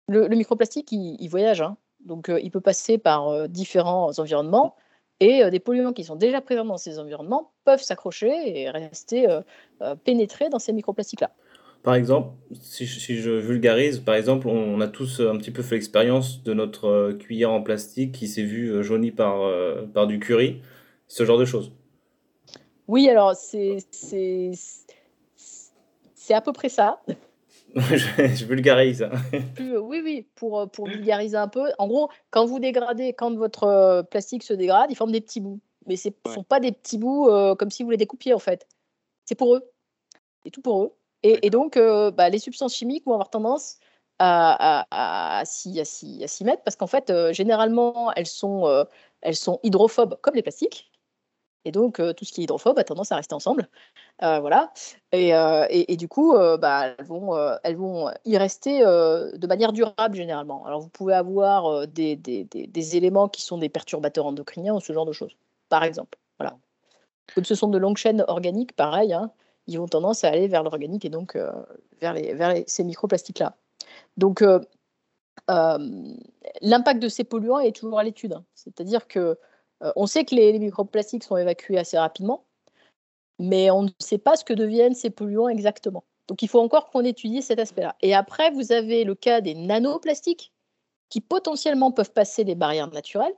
[0.08, 1.78] Le, le microplastique, il, il voyage, hein.
[2.06, 4.76] donc euh, il peut passer par euh, différents environnements,
[5.20, 9.28] et euh, des polluants qui sont déjà présents dans ces environnements peuvent s'accrocher et rester
[10.04, 11.32] pénétrés dans ces microplastiques-là.
[11.82, 15.52] Par exemple, si je, si je vulgarise, par exemple, on, on a tous un petit
[15.52, 19.50] peu fait l'expérience de notre cuillère en plastique qui s'est vue jaunie par,
[19.94, 20.62] par du curry,
[21.08, 21.72] ce genre de choses.
[22.88, 23.78] Oui, alors c'est
[26.30, 27.02] à peu près ça.
[27.76, 27.96] Je,
[28.36, 29.04] je vulgarise.
[29.60, 31.72] euh, oui, oui, pour, euh, pour vulgariser un peu.
[31.78, 35.42] En gros, quand vous dégradez, quand votre euh, plastique se dégrade, il forme des petits
[35.42, 35.60] bouts.
[35.88, 36.34] Mais ce ne Ouais.
[36.34, 38.68] sont pas des petits bouts euh, comme si vous les découpiez, en fait.
[39.26, 39.72] C'est pour eux.
[40.44, 40.94] C'est tout pour eux.
[41.24, 43.78] Et, et donc, euh, bah, les substances chimiques vont avoir tendance
[44.20, 48.84] à, à- à- à s'y mettre parce qu'en fait, euh, généralement, elles sont, euh,
[49.22, 50.92] elles sont hydrophobes comme les plastiques.
[51.66, 53.68] Et donc, euh, tout ce qui est hydrophobe a tendance à rester ensemble.
[54.24, 54.72] Euh, voilà.
[55.12, 60.66] Et, euh, et- du coup, bah, elles, vont, y rester de manière durable généralement.
[60.66, 65.12] Alors, vous pouvez avoir des, éléments qui sont des perturbateurs endocriniens ou ce genre de
[65.12, 65.36] choses,
[65.68, 66.18] par exemple.
[66.40, 66.58] Voilà.
[67.34, 69.32] Comme ce sont de longues chaînes organiques, pareil, hein,
[69.68, 71.38] ils ont tendance à aller vers l'organique et donc
[72.00, 73.56] vers, ces microplastiques-là.
[74.18, 74.44] Donc,
[75.50, 78.34] l'impact de ces polluants est toujours à l'étude.
[78.34, 78.44] hein.
[78.54, 79.38] C'est-à-dire que
[79.96, 82.46] on sait que les, microplastiques sont évacués assez rapidement,
[83.40, 86.04] mais on ne sait pas ce que deviennent ces polluants exactement.
[86.28, 87.96] Donc il faut encore qu'on étudie cet aspect-là.
[88.02, 90.52] Et après, vous avez le cas des nanoplastiques
[91.10, 93.36] qui potentiellement peuvent passer les barrières naturelles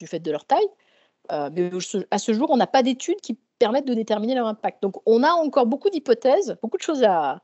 [0.00, 0.68] du fait de leur taille.
[1.32, 1.70] Euh, mais
[2.10, 4.82] à ce jour, on n'a pas d'études qui permettent de déterminer leur impact.
[4.82, 7.40] Donc on a encore beaucoup d'hypothèses, beaucoup de choses à,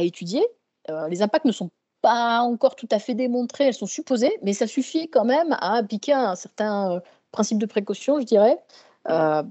[0.00, 0.44] étudier.
[0.90, 1.70] Euh, les impacts ne sont
[2.02, 5.76] pas encore tout à fait démontrés, elles sont supposées, mais ça suffit quand même à
[5.76, 8.58] appliquer un certain euh, principe de précaution, je dirais,
[9.08, 9.42] euh,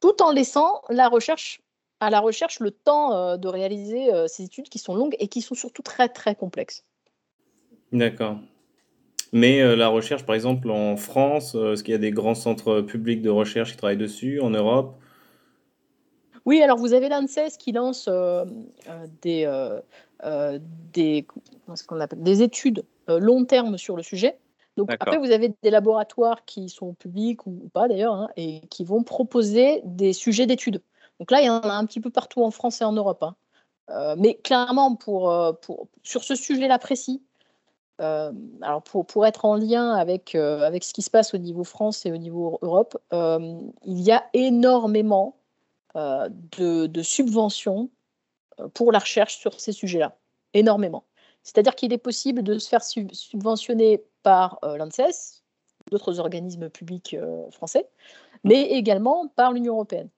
[0.00, 1.60] tout en laissant la recherche,
[2.00, 5.42] à la recherche le temps euh, de réaliser ces études qui sont longues et qui
[5.42, 6.84] sont surtout très très complexes.
[7.92, 8.38] D'accord.
[9.34, 12.36] Mais euh, la recherche, par exemple, en France, euh, est-ce qu'il y a des grands
[12.36, 14.94] centres publics de recherche qui travaillent dessus, en Europe?
[16.44, 18.08] Oui, alors vous avez l'ANSES qui lance
[19.22, 19.46] des,
[20.92, 21.26] des,
[21.86, 24.38] qu'on appelle, des études long terme sur le sujet.
[24.76, 28.84] Donc après, vous avez des laboratoires qui sont publics ou, pas d'ailleurs, hein, et qui
[28.84, 30.82] vont proposer des sujets d'études.
[31.20, 33.22] Donc là, il y en a un petit peu partout en France et en Europe.
[33.22, 33.36] Hein.
[33.90, 37.22] Euh, mais clairement, pour, euh, pour, sur ce sujet-là précis,
[38.00, 38.32] euh,
[38.62, 42.04] alors pour, pour, être en lien avec, avec ce qui se passe au niveau France
[42.06, 45.36] et au niveau Europe, il y a énormément
[45.94, 47.88] de, de, subventions
[48.74, 50.16] pour la recherche sur ces sujets-là.
[50.52, 51.04] Énormément.
[51.44, 55.42] C'est-à-dire qu'il est possible de se faire subventionner par euh, l'ANSES,
[55.90, 57.86] d'autres organismes publics euh, français,
[58.44, 60.08] mais également par l'Union européenne.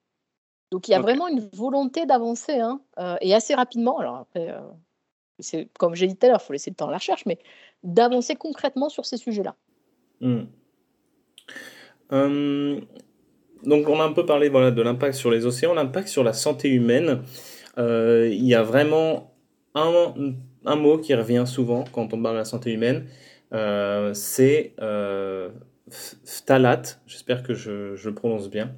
[0.70, 3.99] Donc il y a vraiment une volonté d'avancer, hein, euh, et assez rapidement.
[3.99, 4.55] Alors après,
[5.38, 7.27] c'est comme j'ai dit tout à l'heure, il faut laisser le temps à la recherche,
[7.27, 7.38] mais
[7.83, 9.55] d'avancer concrètement sur ces sujets-là.
[10.20, 10.44] Hmm.
[12.11, 12.87] Hum,
[13.64, 16.33] donc on a un peu parlé voilà, de l'impact sur les océans, l'impact sur la
[16.33, 17.22] santé humaine.
[17.79, 19.35] Il y a vraiment
[19.75, 20.15] un,
[20.65, 23.07] un, mot qui revient souvent quand on parle de la santé humaine,
[23.53, 25.51] euh, c'est euh,
[26.25, 28.73] phtalate, j'espère que je, je, prononce bien,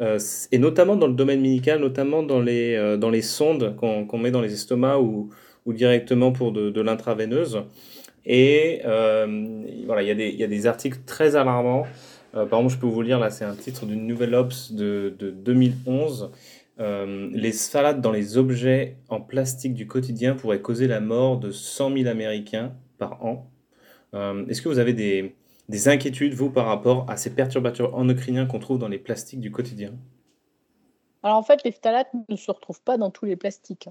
[0.00, 0.18] euh,
[0.52, 4.40] et notamment dans le domaine médical, notamment dans les, dans les sondes qu'on met dans
[4.40, 5.30] les estomacs ou,
[5.66, 7.62] ou directement pour de, de l'intraveineuse.
[8.24, 11.86] Et voilà, il y, a des, y a des articles très alarmants.
[12.32, 15.30] par exemple, je peux vous lire, là, c'est un titre d'une nouvelle Ops de, de
[15.30, 16.30] 2011.
[16.78, 21.96] Les salades dans les objets en plastique du quotidien pourraient causer la mort de 100
[21.96, 23.50] 000 Américains par an.
[24.14, 28.58] Euh, est-ce que vous avez des, inquiétudes, vous, par rapport à ces perturbateurs endocriniens qu'on
[28.58, 29.94] trouve dans les plastiques du quotidien?
[31.22, 33.88] Alors en fait, les phtalates ne se retrouvent pas dans tous les plastiques.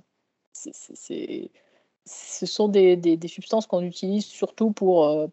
[0.53, 5.27] ce sont des, substances qu'on utilise surtout pour euh,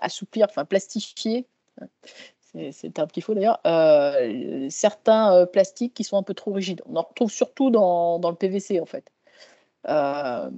[0.00, 1.46] assouplir, enfin plastifier.
[2.72, 3.60] C'est un petit faux d'ailleurs.
[3.66, 6.82] Euh, certains plastiques qui sont un peu trop rigides.
[6.86, 9.10] On en retrouve surtout dans, dans le PVC en fait.
[9.88, 10.50] Euh,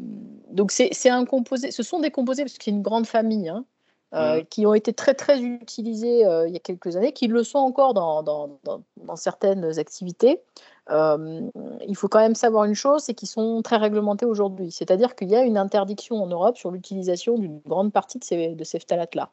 [0.51, 3.65] donc c'est un composé, ce sont des composés parce que c'est une grande famille hein,
[4.15, 4.45] euh, mmh.
[4.47, 7.59] qui ont été très très utilisés euh, il y a quelques années, qui le sont
[7.59, 10.41] encore dans, dans, dans, certaines activités.
[10.91, 14.71] il faut quand même savoir une chose, c'est qu'ils sont très réglementés aujourd'hui.
[14.71, 18.55] C'est-à-dire qu'il y a une interdiction en Europe sur l'utilisation d'une grande partie de ces,
[18.55, 19.31] de ces phtalates-là.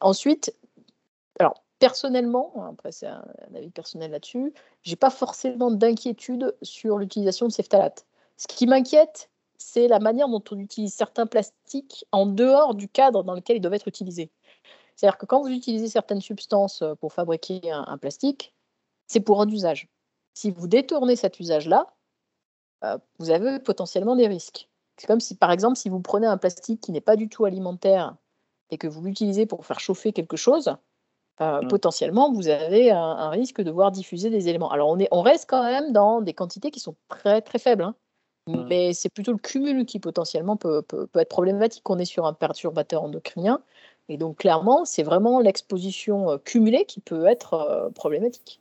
[0.00, 0.52] ensuite,
[1.38, 7.52] alors personnellement, après c'est un, avis personnel là-dessus, j'ai pas forcément d'inquiétude sur l'utilisation de
[7.52, 8.06] ces phtalates.
[8.36, 13.22] Ce qui m'inquiète, c'est la manière dont on utilise certains plastiques en dehors du cadre
[13.22, 14.30] dans lequel ils doivent être utilisés.
[14.94, 18.54] C'est-à-dire que quand vous utilisez certaines substances euh, pour fabriquer un, plastique,
[19.06, 19.88] c'est pour un usage.
[20.32, 21.94] Si vous détournez cet usage-là,
[22.84, 24.68] euh, vous avez potentiellement des risques.
[24.96, 27.44] C'est comme si, par exemple, si vous prenez un plastique qui n'est pas du tout
[27.44, 28.16] alimentaire
[28.70, 30.76] et que vous l'utilisez pour faire chauffer quelque chose,
[31.40, 31.68] euh, mmh.
[31.68, 34.70] potentiellement, vous avez un, risque de voir diffuser des éléments.
[34.70, 37.82] Alors, on, est, on reste quand même dans des quantités qui sont très, très faibles.
[37.82, 37.94] Hein.
[38.46, 38.66] Mmh.
[38.68, 41.88] Mais c'est plutôt le cumul qui potentiellement peut, peut, être problématique.
[41.90, 43.60] On est sur un perturbateur endocrinien.
[44.08, 48.60] Et donc, clairement, c'est vraiment l'exposition euh, cumulée qui peut être euh, problématique.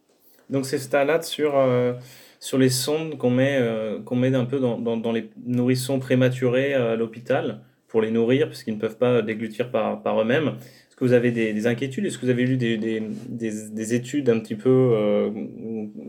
[0.49, 1.93] Donc, c'est stalate sur, euh,
[2.39, 3.59] sur les sondes qu'on met,
[4.05, 8.75] qu'on met un peu dans, dans, les nourrissons prématurés à l'hôpital pour les nourrir, puisqu'ils
[8.75, 10.57] ne peuvent pas déglutir par, par eux-mêmes.
[10.95, 12.05] Est-ce que vous avez des, des inquiétudes?
[12.05, 15.29] Est-ce que vous avez lu des, des, des, études un petit peu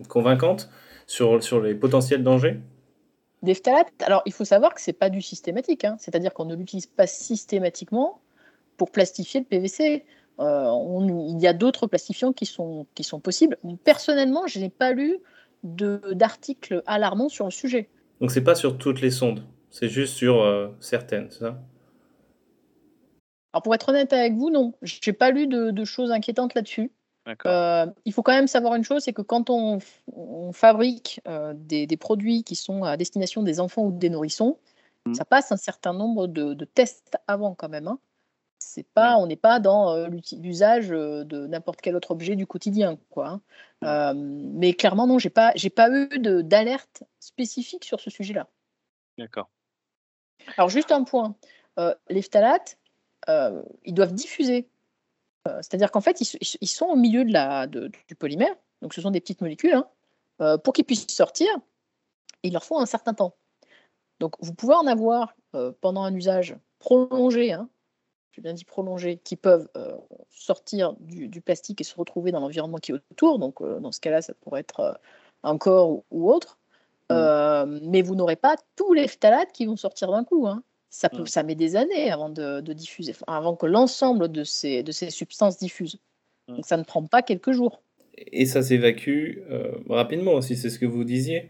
[0.09, 0.71] convaincantes
[1.09, 2.61] sur, sur les potentiels dangers?
[3.43, 5.97] Des phtalates, alors il faut savoir que ce n'est pas du systématique, hein.
[5.99, 8.21] c'est-à-dire qu'on ne l'utilise pas systématiquement
[8.77, 10.05] pour plastifier le PVC.
[10.39, 10.71] Euh,
[11.01, 13.59] il y a d'autres plastifiants qui sont, qui sont possibles.
[13.83, 15.19] Personnellement, je n'ai pas lu
[15.65, 17.89] d'articles alarmants sur le sujet.
[18.21, 21.61] Donc c'est pas sur toutes les sondes, c'est juste sur euh, certaines, c'est ça?
[23.57, 26.93] Alors pour être honnête avec vous, non, je n'ai pas lu de, choses inquiétantes là-dessus.
[27.47, 29.81] Euh, il faut quand même savoir une chose, c'est que quand on,
[30.53, 34.59] fabrique euh, des, produits qui sont à destination des enfants ou des nourrissons,
[35.07, 35.15] mmh.
[35.15, 37.89] ça passe un certain nombre de, tests avant quand même.
[37.89, 37.99] Hein.
[38.59, 42.99] C'est pas, On n'est pas dans euh, l'usage de n'importe quel autre objet du quotidien.
[43.09, 43.41] Quoi,
[43.81, 44.13] hein.
[44.13, 44.51] mmh.
[44.53, 48.49] mais clairement, non, j'ai pas, j'ai pas eu d'alerte spécifique sur ce sujet-là.
[49.17, 49.49] D'accord.
[50.59, 51.35] Alors juste un point,
[52.11, 52.77] les phtalates,
[53.29, 54.69] ils doivent diffuser
[55.47, 59.11] euh, c'est-à-dire qu'en fait, ils, sont au milieu de la, du polymère, donc ce sont
[59.11, 59.75] des petites molécules.
[59.75, 59.87] Hein.
[60.41, 61.49] Euh, pour qu'ils puissent sortir,
[62.43, 63.35] il leur faut un certain temps.
[64.19, 67.69] Donc vous pouvez en avoir euh, pendant un usage prolongé, hein,
[68.33, 69.69] j'ai bien dit prolongé, qui peuvent
[70.31, 73.39] sortir du, plastique et se retrouver dans l'environnement qui est autour.
[73.39, 75.01] Donc dans ce cas-là, ça pourrait être
[75.43, 76.59] un corps ou, autre.
[77.09, 77.79] Mmh.
[77.83, 80.47] mais vous n'aurez pas tous les phtalates qui vont sortir d'un coup.
[80.49, 80.63] Hein
[80.97, 81.27] ça, peut, mmh.
[81.27, 85.59] ça met des années avant de, diffuser, avant que l'ensemble de ces, de ces substances
[85.59, 85.99] diffusent.
[86.49, 86.55] Mmh.
[86.55, 87.83] Donc ça ne prend pas quelques jours.
[88.17, 89.43] et ça s'évacue
[89.91, 91.49] rapidement aussi, c'est ce que vous disiez.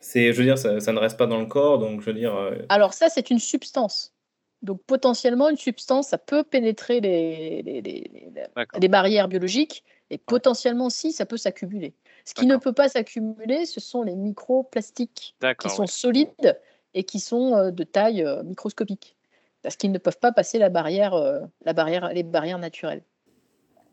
[0.00, 2.34] C'est, je veux dire, ça, ne reste pas dans le corps, donc je veux dire.
[2.70, 4.14] Alors ça, c'est une substance.
[4.62, 11.26] Donc potentiellement, une substance, ça peut pénétrer les, les, barrières biologiques et potentiellement, si, ça
[11.26, 11.92] peut s'accumuler.
[12.24, 16.58] Ce qui ne peut pas s'accumuler, ce sont les microplastiques qui sont solides
[16.94, 19.16] et qui sont euh, de taille euh, microscopique.
[19.62, 23.02] Parce qu'ils ne peuvent pas passer la barrière, euh, la barrière, les barrières naturelles,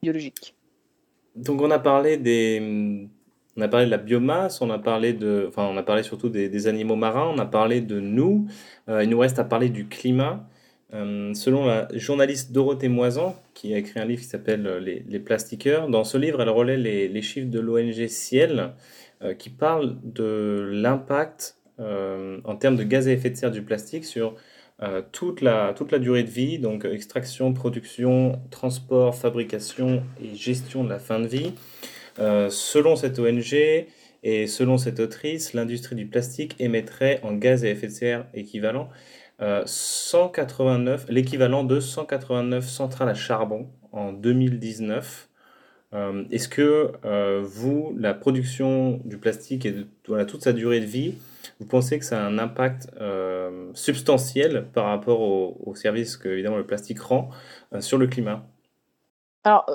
[0.02, 0.56] biologiques.
[1.36, 3.10] Donc on a parlé des,
[3.58, 6.30] on a parlé de la biomasse, on a parlé de, enfin on a parlé surtout
[6.30, 8.48] des, animaux marins, on a parlé de nous.
[8.88, 10.48] il nous reste à parler du climat.
[10.92, 16.04] Selon la journaliste Dorothée Moisan, qui a écrit un livre qui s'appelle les, plastiqueurs, dans
[16.04, 18.74] ce livre, elle relaie les, chiffres de l'ONG Ciel
[19.40, 24.36] qui parlent de l'impact en termes de gaz à effet de serre du plastique sur
[25.12, 30.90] toute, la, toute la durée de vie, donc extraction, production, transport, fabrication et gestion de
[30.90, 31.54] la fin de vie.
[32.18, 33.54] selon cette ONG
[34.24, 38.90] et selon cette autrice, l'industrie du plastique émettrait en gaz à effet de serre équivalent
[39.66, 45.30] 189, euh, l'équivalent de 189 centrales à charbon en 2019.
[45.94, 49.88] Euh, est-ce que euh, vous, la production du plastique et de
[50.24, 51.16] toute sa durée de vie,
[51.60, 52.90] vous pensez que ça a un impact
[53.74, 57.30] substantiel par rapport au, au, service que évidemment le plastique rend
[57.80, 58.46] sur le climat?
[59.44, 59.66] Alors,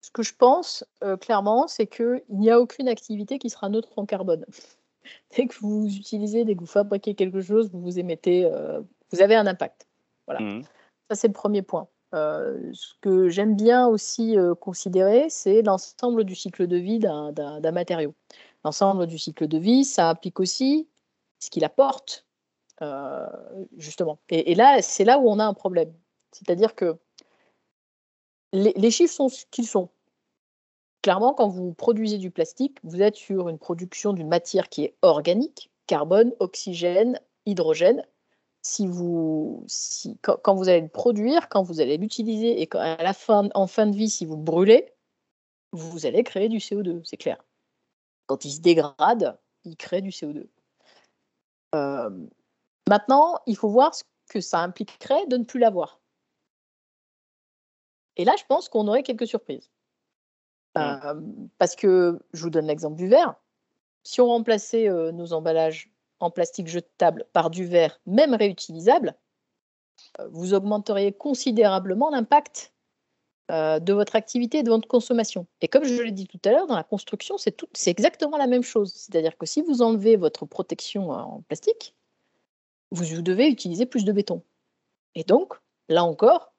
[0.00, 0.84] ce que je pense
[1.20, 4.44] clairement, c'est qu'il n'y a aucune activité qui sera neutre en carbone.
[5.36, 8.80] dès que vous utilisez, dès que vous fabriquez quelque chose, vous vous émettez, euh,
[9.10, 9.86] vous avez un impact.
[10.26, 10.40] Voilà.
[10.40, 10.62] Mmh.
[11.10, 11.88] Ça, c'est le premier point.
[12.14, 17.72] Euh, ce que j'aime bien aussi euh, considérer, c'est l'ensemble du cycle de vie d'un
[17.72, 18.14] matériau.
[18.68, 20.88] L'ensemble du cycle de vie, ça implique aussi
[21.38, 22.26] ce qu'il apporte,
[23.78, 24.18] justement.
[24.28, 25.94] Et, là, c'est là où on a un problème.
[26.32, 26.98] C'est-à-dire que
[28.52, 29.88] les chiffres sont ce qu'ils sont
[31.02, 34.94] clairement, quand vous produisez du plastique, vous êtes sur une production d'une matière qui est
[35.00, 38.04] organique, carbone, oxygène, hydrogène.
[38.60, 43.02] Si vous, si, quand, vous allez le produire, quand vous allez l'utiliser et quand, à
[43.02, 44.92] la fin, en fin de vie, si vous le brûlez,
[45.72, 47.42] vous allez créer du CO2, c'est clair.
[48.28, 50.46] Quand il se dégrade, il crée du CO2.
[51.74, 52.26] Euh,
[52.88, 56.00] maintenant, il faut voir ce que ça impliquerait de ne plus l'avoir.
[58.16, 59.70] Et là, je pense qu'on aurait quelques surprises.
[60.76, 61.48] Mmh.
[61.58, 63.34] parce que, je vous donne l'exemple du verre.
[64.04, 69.16] Si on remplaçait nos emballages en plastique jetable par du verre, même réutilisable,
[70.30, 72.72] vous augmenteriez considérablement l'impact
[73.48, 75.46] de votre activité et de votre consommation.
[75.60, 78.46] Et comme je l'ai dit tout à l'heure, dans la construction, c'est, c'est exactement la
[78.46, 78.92] même chose.
[78.92, 81.94] C'est-à-dire que si vous enlevez votre protection en plastique,
[82.90, 84.42] vous devez utiliser plus de béton.
[85.14, 85.54] Et donc,
[85.88, 86.52] là encore,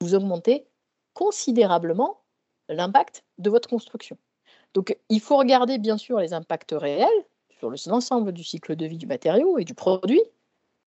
[0.00, 0.66] vous augmentez
[1.14, 2.22] considérablement
[2.68, 4.16] l'impact de votre construction.
[4.74, 7.08] Donc, il faut regarder bien sûr les impacts réels
[7.58, 10.22] sur l'ensemble du cycle de vie du matériau et du produit,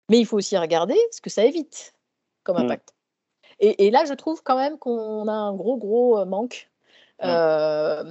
[0.09, 1.93] mais il faut aussi regarder ce que ça évite
[2.43, 2.79] comme mmh.
[3.59, 6.71] Et, là, je trouve quand même qu'on a un gros, gros euh, manque.
[7.25, 8.05] Euh,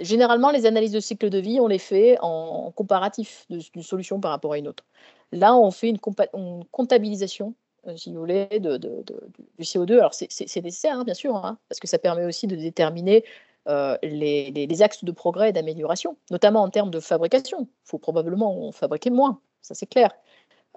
[0.00, 4.30] généralement, les analyses de cycle de vie, on les fait en comparatif d'une solution par
[4.30, 4.84] rapport à une autre.
[5.32, 5.98] Là, on fait une,
[6.34, 7.54] une comptabilisation
[7.86, 9.98] euh, si vous voulez, de, du CO2.
[9.98, 10.28] Alors, c'est
[10.62, 13.24] nécessaire, hein, bien sûr, hein, parce que ça permet aussi de déterminer
[13.68, 17.60] euh, les, axes de progrès et d'amélioration, notamment en termes de fabrication.
[17.62, 20.10] Il faut probablement en fabriquer moins, ça c'est clair.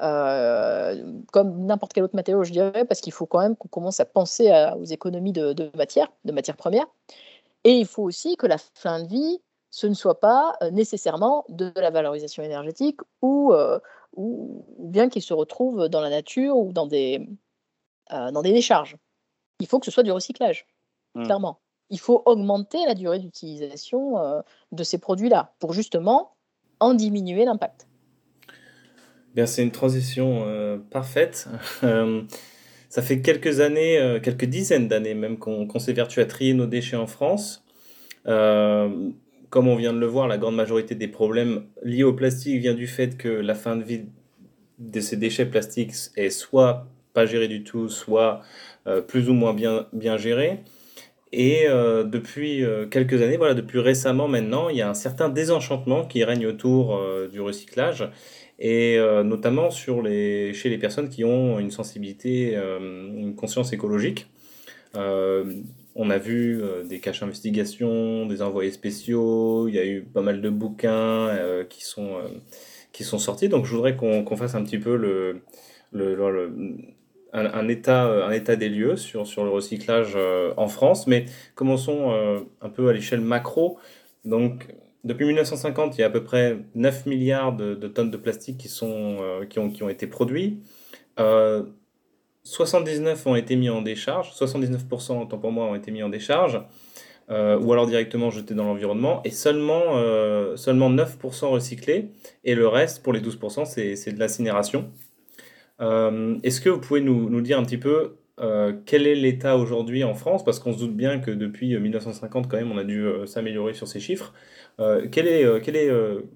[0.01, 3.99] Euh, comme n'importe quel autre matériau, je dirais, parce qu'il faut quand même qu'on commence
[3.99, 6.87] à penser aux économies de, de matière, de matières premières.
[7.63, 9.39] Et il faut aussi que la fin de vie,
[9.69, 13.53] ce ne soit pas nécessairement de la valorisation énergétique ou,
[14.15, 17.27] ou, bien qu'ils se retrouvent dans la nature ou dans des,
[18.11, 18.97] euh, dans des décharges.
[19.59, 20.67] Il faut que ce soit du recyclage,
[21.15, 21.23] mmh.
[21.23, 21.59] clairement.
[21.89, 24.41] Il faut augmenter la durée d'utilisation euh,
[24.71, 26.35] de ces produits-là pour justement
[26.79, 27.87] en diminuer l'impact.
[29.35, 31.47] Bien, c'est une transition euh, parfaite.
[32.89, 37.07] ça fait quelques années, quelques dizaines d'années même, qu'on s'évertue à trier nos déchets en
[37.07, 37.65] France
[39.53, 42.73] comme on vient de le voir, la grande majorité des problèmes liés au plastique vient
[42.73, 44.05] du fait que la fin de vie
[44.79, 48.41] de ces déchets plastiques est soit pas gérée du tout, soit
[48.87, 50.63] euh, plus ou moins bien, gérée.
[51.31, 55.29] Et euh, depuis euh, quelques années, voilà, depuis récemment maintenant, il y a un certain
[55.29, 56.99] désenchantement qui règne autour
[57.31, 58.09] du recyclage,
[58.65, 64.27] et notamment sur les, chez les personnes qui ont une sensibilité, une conscience écologique.
[65.95, 70.21] On a vu euh, des caches investigations, des envoyés spéciaux, il y a eu pas
[70.21, 72.29] mal de bouquins euh, qui, sont, euh,
[72.91, 73.47] qui sont sortis.
[73.47, 75.41] Donc je voudrais qu'on fasse un petit peu le,
[77.31, 80.17] un, état, un état des lieux sur, sur le recyclage
[80.57, 82.11] en France, mais commençons
[82.61, 83.77] un peu à l'échelle macro.
[84.25, 84.73] Donc,
[85.03, 88.69] depuis 1950, il y a à peu près 9 milliards de, tonnes de plastique qui,
[88.69, 89.17] sont,
[89.49, 90.61] qui, ont, qui ont été produits.
[92.43, 96.61] 79 ont été mis en décharge, 79% autant pour moi ont été mis en décharge,
[97.29, 102.09] euh, ou alors directement jetés dans l'environnement, et seulement, euh, seulement 9% recyclés,
[102.43, 104.91] et le reste, pour les 12%, c'est de l'incinération.
[105.79, 108.17] Euh, est-ce que vous pouvez nous, nous, dire un petit peu
[108.85, 110.43] quel est l'état aujourd'hui en France?
[110.43, 113.87] Parce qu'on se doute bien que depuis 1950, quand même, on a dû s'améliorer sur
[113.87, 114.33] ces chiffres.
[114.77, 115.91] Quelle, est, quelle, est,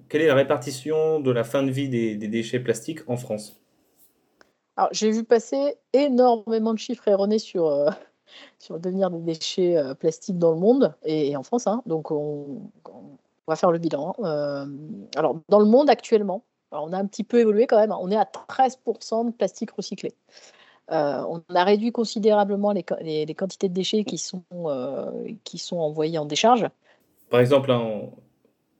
[0.08, 3.58] quelle est la répartition de la fin de vie des, des déchets plastiques en France?
[4.78, 7.90] Alors, j'ai vu passer énormément de chiffres erronés sur, euh,
[8.60, 11.66] sur le devenir des déchets euh, plastiques dans le monde et, en France.
[11.66, 11.82] Hein.
[11.84, 12.70] donc, on,
[13.48, 14.14] va faire le bilan.
[14.18, 14.24] Hein.
[14.24, 14.66] Euh,
[15.16, 17.90] alors, dans le monde actuellement, on a un petit peu évolué quand même.
[17.90, 17.98] Hein.
[18.00, 20.12] on est à 13% de plastique recyclé.
[20.90, 22.84] on a réduit considérablement les,
[23.26, 24.44] les, quantités de déchets qui sont,
[25.42, 26.68] qui sont envoyés en décharge.
[27.30, 28.12] Par exemple, en,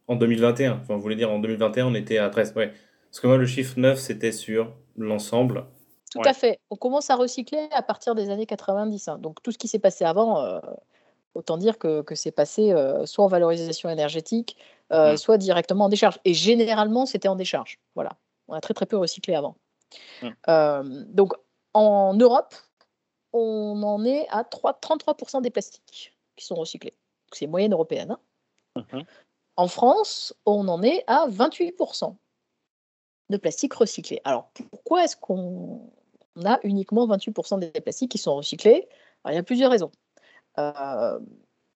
[0.09, 2.55] en 2021, enfin, vous voulez dire en 2021, on était à 13.
[2.57, 2.73] Ouais.
[3.11, 5.67] Parce que moi, le chiffre 9, c'était sur l'ensemble.
[6.11, 6.59] Tout à fait.
[6.71, 9.09] On commence à recycler à partir des années 90.
[9.09, 9.19] Hein.
[9.19, 10.61] Donc tout ce qui s'est passé avant, euh,
[11.35, 14.57] autant dire que, que c'est passé euh, soit en valorisation énergétique,
[14.93, 15.17] euh, mmh.
[15.19, 16.19] soit directement en décharge.
[16.25, 17.79] Et généralement, c'était en décharge.
[17.95, 18.13] Voilà.
[18.49, 19.57] On a très très peu recyclé avant.
[20.23, 21.05] Mmh.
[21.13, 21.33] donc
[21.73, 22.55] en Europe,
[23.33, 26.95] on en est à 3, 33% des plastiques qui sont recyclés.
[27.33, 28.17] C'est moyenne européenne.
[28.77, 28.85] Hein.
[29.59, 32.15] En France, on en est à 28%
[33.29, 34.21] de plastique recyclé.
[34.23, 35.91] Alors pourquoi est-ce qu'on
[36.37, 38.89] on a uniquement 28% des plastiques qui sont recyclés?
[39.27, 39.91] il y a plusieurs raisons.
[40.59, 41.19] Euh,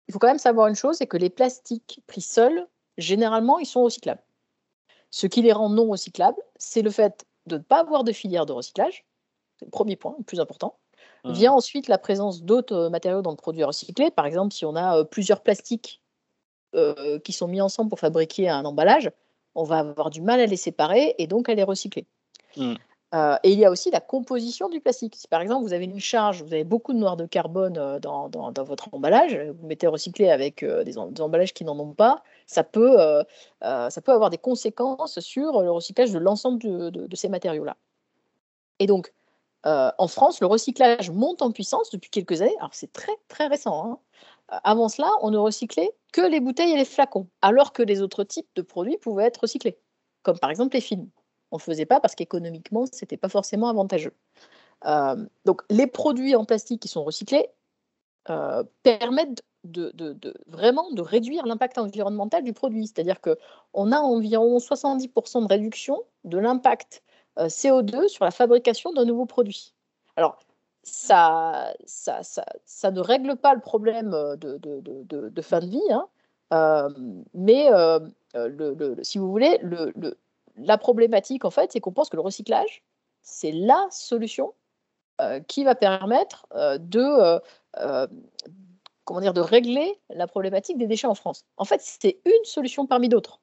[0.09, 2.67] il faut quand même savoir une chose, c'est que les plastiques pris seuls,
[2.97, 4.25] généralement, ils sont recyclables.
[5.13, 8.45] Ce qui les rend non recyclables, c'est le fait de ne pas avoir de filière
[8.45, 9.07] de recyclage.
[9.57, 10.81] C'est le premier point, le plus important.
[11.23, 11.33] Mmh.
[11.33, 14.11] Vient ensuite la présence d'autres matériaux dans le produit recyclé.
[14.11, 16.03] Par exemple, si on a euh, plusieurs plastiques
[16.75, 19.11] euh, qui sont mis ensemble pour fabriquer un emballage,
[19.55, 22.05] on va avoir du mal à les séparer et donc à les recycler.
[22.59, 22.75] Mmh.
[23.15, 25.17] Euh, et il y a aussi la composition du plastique.
[25.17, 27.99] Si par exemple vous avez une charge, vous avez beaucoup de noir de carbone euh,
[28.01, 32.65] dans, dans, votre emballage, vous mettez recyclé avec des, emballages qui n'en ont pas, ça
[32.65, 32.99] peut,
[33.63, 37.79] ça peut avoir des conséquences sur le recyclage de l'ensemble de, de, ces matériaux-là.
[38.79, 39.15] Et donc,
[39.65, 42.57] en France, le recyclage monte en puissance depuis quelques années.
[42.59, 43.87] Alors c'est très très récent.
[43.87, 43.99] Hein.
[44.49, 48.25] Avant cela, on ne recyclait que les bouteilles et les flacons, alors que les autres
[48.25, 49.79] types de produits pouvaient être recyclés,
[50.23, 51.09] comme par exemple les films
[51.51, 54.15] on ne faisait pas parce qu'économiquement, ce n'était pas forcément avantageux.
[54.87, 57.49] Euh, donc, les produits en plastique qui sont recyclés
[58.31, 59.93] euh, permettent de,
[60.47, 62.87] vraiment de réduire l'impact environnemental du produit.
[62.87, 67.03] C'est-à-dire qu'on a environ 70% de réduction de l'impact
[67.39, 69.75] euh, CO2 sur la fabrication d'un nouveau produit.
[70.17, 70.39] Alors,
[70.89, 76.89] ça, ça, ça, ne règle pas le problème de, fin de vie, hein,
[77.35, 77.69] mais
[78.35, 79.93] le, si vous voulez, le,
[80.57, 82.83] la problématique, en fait, c'est qu'on pense que le recyclage,
[83.23, 84.55] c'est la solution
[85.21, 87.41] euh, qui va permettre euh, de,
[87.79, 88.07] euh,
[89.05, 91.45] comment dire, de régler la problématique des déchets en France.
[91.57, 93.41] En fait, c'est une solution parmi d'autres.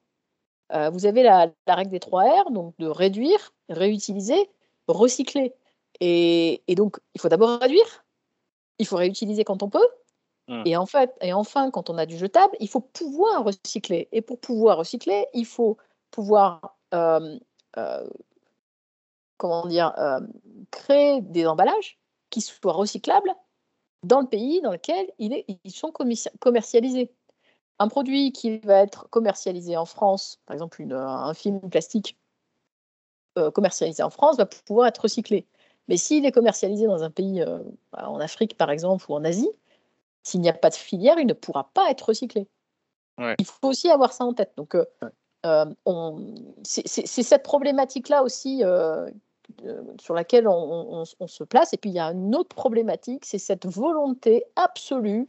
[0.92, 4.50] vous avez la, règle des 3 R, donc de réduire, réutiliser,
[4.88, 5.54] recycler.
[6.00, 8.04] Et, donc, il faut d'abord réduire,
[8.78, 9.88] il faut réutiliser quand on peut,
[10.48, 10.62] mmh.
[10.66, 14.08] et, en fait, et enfin, quand on a du jetable, il faut pouvoir recycler.
[14.12, 15.78] Et pour pouvoir recycler, il faut
[16.10, 17.38] pouvoir euh,
[17.76, 18.08] euh,
[19.36, 20.20] comment dire, euh,
[20.70, 21.98] créer des emballages
[22.30, 23.34] qui soient recyclables
[24.02, 25.92] dans le pays dans lequel ils sont
[26.40, 27.12] commercialisés.
[27.78, 32.16] Un produit qui va être commercialisé en France, par exemple un film plastique
[33.52, 35.46] commercialisé en France, va pouvoir être recyclé.
[35.88, 37.44] Mais s'il est commercialisé dans un pays,
[37.92, 39.50] en Afrique par exemple, ou en Asie,
[40.22, 42.48] s'il n'y a pas de filière, il ne pourra pas être recyclé.
[43.38, 44.52] Il faut aussi avoir ça en tête.
[44.56, 44.84] Donc, euh,
[46.64, 49.08] c'est cette problématique-là aussi euh,
[50.00, 51.72] sur laquelle on, se place.
[51.72, 55.26] Et puis il y a une autre problématique, c'est cette volonté absolue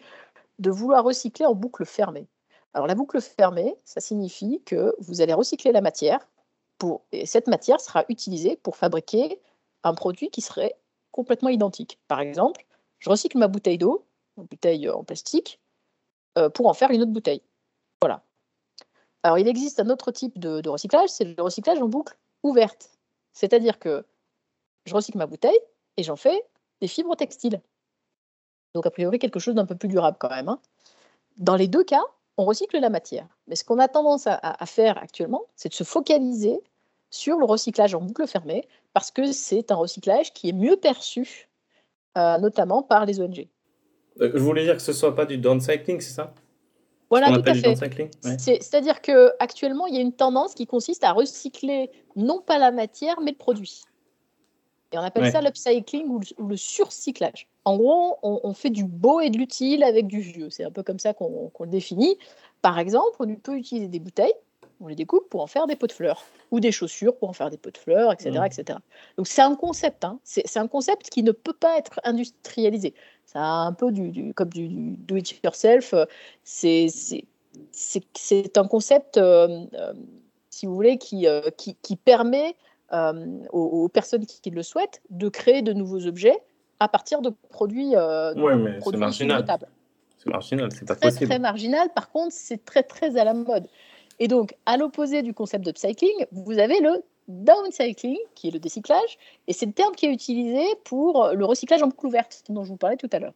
[0.59, 2.27] de vouloir recycler en boucle fermée.
[2.73, 6.27] Alors la boucle fermée, ça signifie que vous allez recycler la matière,
[6.77, 9.39] pour, et cette matière sera utilisée pour fabriquer
[9.83, 10.75] un produit qui serait
[11.11, 11.99] complètement identique.
[12.07, 12.65] Par exemple,
[12.99, 14.05] je recycle ma bouteille d'eau,
[14.37, 15.59] une bouteille en plastique,
[16.37, 17.41] euh, pour en faire une autre bouteille.
[18.01, 18.23] Voilà.
[19.23, 22.91] Alors, il existe un autre type de, recyclage, c'est le recyclage en boucle ouverte.
[23.33, 24.05] C'est-à-dire que
[24.85, 25.59] je recycle ma bouteille
[25.97, 26.45] et j'en fais
[26.81, 27.61] des fibres textiles.
[28.73, 30.49] Donc, a priori, quelque chose d'un peu plus durable quand même.
[30.49, 30.59] Hein.
[31.37, 32.03] Dans les deux cas,
[32.37, 33.27] on recycle la matière.
[33.47, 36.59] Mais ce qu'on a tendance à, faire actuellement, c'est de se focaliser
[37.09, 41.49] sur le recyclage en boucle fermée, parce que c'est un recyclage qui est mieux perçu
[42.15, 43.47] notamment par les ONG.
[44.19, 46.33] je voulais dire que ce soit pas du downcycling, c'est ça?
[47.09, 47.75] Voilà, tout à fait.
[48.37, 52.71] C'est-à-dire que actuellement, il y a une tendance qui consiste à recycler non pas la
[52.71, 53.83] matière, mais le produit.
[54.91, 57.47] Et on appelle ça l'upcycling ou, le surcyclage.
[57.65, 60.49] En gros, on, fait du beau et de l'utile avec du vieux.
[60.49, 62.17] C'est un peu comme ça qu'on le définit.
[62.61, 64.33] Par exemple, on peut utiliser des bouteilles,
[64.79, 67.33] on les découpe pour en faire des pots de fleurs, ou des chaussures pour en
[67.33, 68.31] faire des pots de fleurs, etc.
[68.31, 68.45] Mmh.
[68.45, 68.79] etc.
[69.17, 70.19] Donc c'est un concept, hein.
[70.23, 72.93] c'est un concept qui ne peut pas être industrialisé.
[73.25, 75.93] C'est un peu du, comme du, do it yourself.
[76.43, 76.87] C'est
[78.55, 79.93] un concept, euh, euh,
[80.49, 82.55] si vous voulez, qui, euh, qui, qui permet
[83.51, 86.37] aux, personnes qui, le souhaitent de créer de nouveaux objets
[86.79, 87.95] à partir de produits.
[88.37, 89.45] oui, mais c'est marginal.
[90.17, 91.29] C'est marginal, c'est pas très, possible.
[91.29, 91.89] Très marginal.
[91.93, 93.67] Par contre, c'est très très à la mode.
[94.19, 98.59] Et donc, à l'opposé du concept de cycling, vous avez le downcycling, qui est le
[98.59, 102.63] décyclage, et c'est le terme qui est utilisé pour le recyclage en boucle ouverte, dont
[102.63, 103.33] je vous parlais tout à l'heure.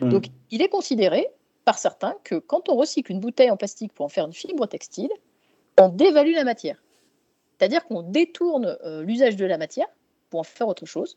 [0.00, 0.10] Hmm.
[0.10, 1.28] Donc, il est considéré
[1.64, 4.66] par certains que quand on recycle une bouteille en plastique pour en faire une fibre
[4.66, 5.10] textile,
[5.78, 6.82] on dévalue la matière.
[7.58, 9.86] C'est-à-dire qu'on détourne euh, l'usage de la matière
[10.30, 11.16] pour en faire autre chose.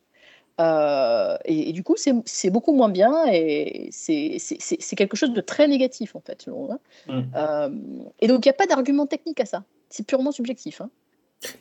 [0.62, 4.38] Euh, et, du coup, c'est beaucoup moins bien et c'est
[4.96, 6.46] quelque chose de très négatif, en fait.
[7.08, 7.22] Hmm.
[7.36, 7.70] Euh,
[8.20, 9.64] et donc, il n'y a pas d'argument technique à ça.
[9.90, 10.82] C'est purement subjectif.
[10.82, 10.90] Hein.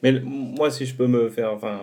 [0.03, 1.53] Mais moi, si je peux me faire.
[1.53, 1.81] Enfin,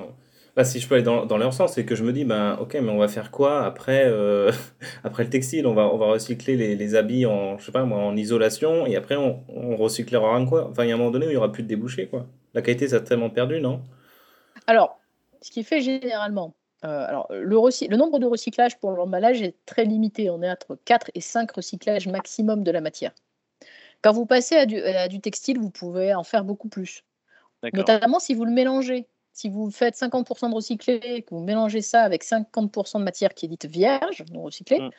[0.55, 2.57] là, si je peux aller dans, dans leur sens, c'est que je me dis, ben,
[2.61, 4.51] ok, mais on va faire quoi après, euh,
[5.03, 5.65] après le textile?
[5.65, 8.85] On va, on va recycler les, les, habits en, je sais pas, moi, en isolation
[8.85, 11.33] et après, on, on recyclera quoi Enfin, il y a un moment donné où il
[11.33, 12.27] n'y aura plus de débouchés, quoi.
[12.53, 13.81] La qualité, ça a tellement perdu, non?
[14.67, 14.99] Alors,
[15.41, 16.53] ce qui fait généralement.
[16.85, 20.29] Euh, alors, le, le, nombre de recyclages pour l'emballage est très limité.
[20.29, 23.13] On est entre 4 et 5 recyclages maximum de la matière.
[24.03, 27.03] Quand vous passez à du, à du textile, vous pouvez en faire beaucoup plus.
[27.73, 29.07] Notamment si vous le mélangez.
[29.33, 33.45] Si vous faites 50% de recyclé, que vous mélangez ça avec 50% de matière qui
[33.45, 34.89] est dite vierge, non recyclée, mm.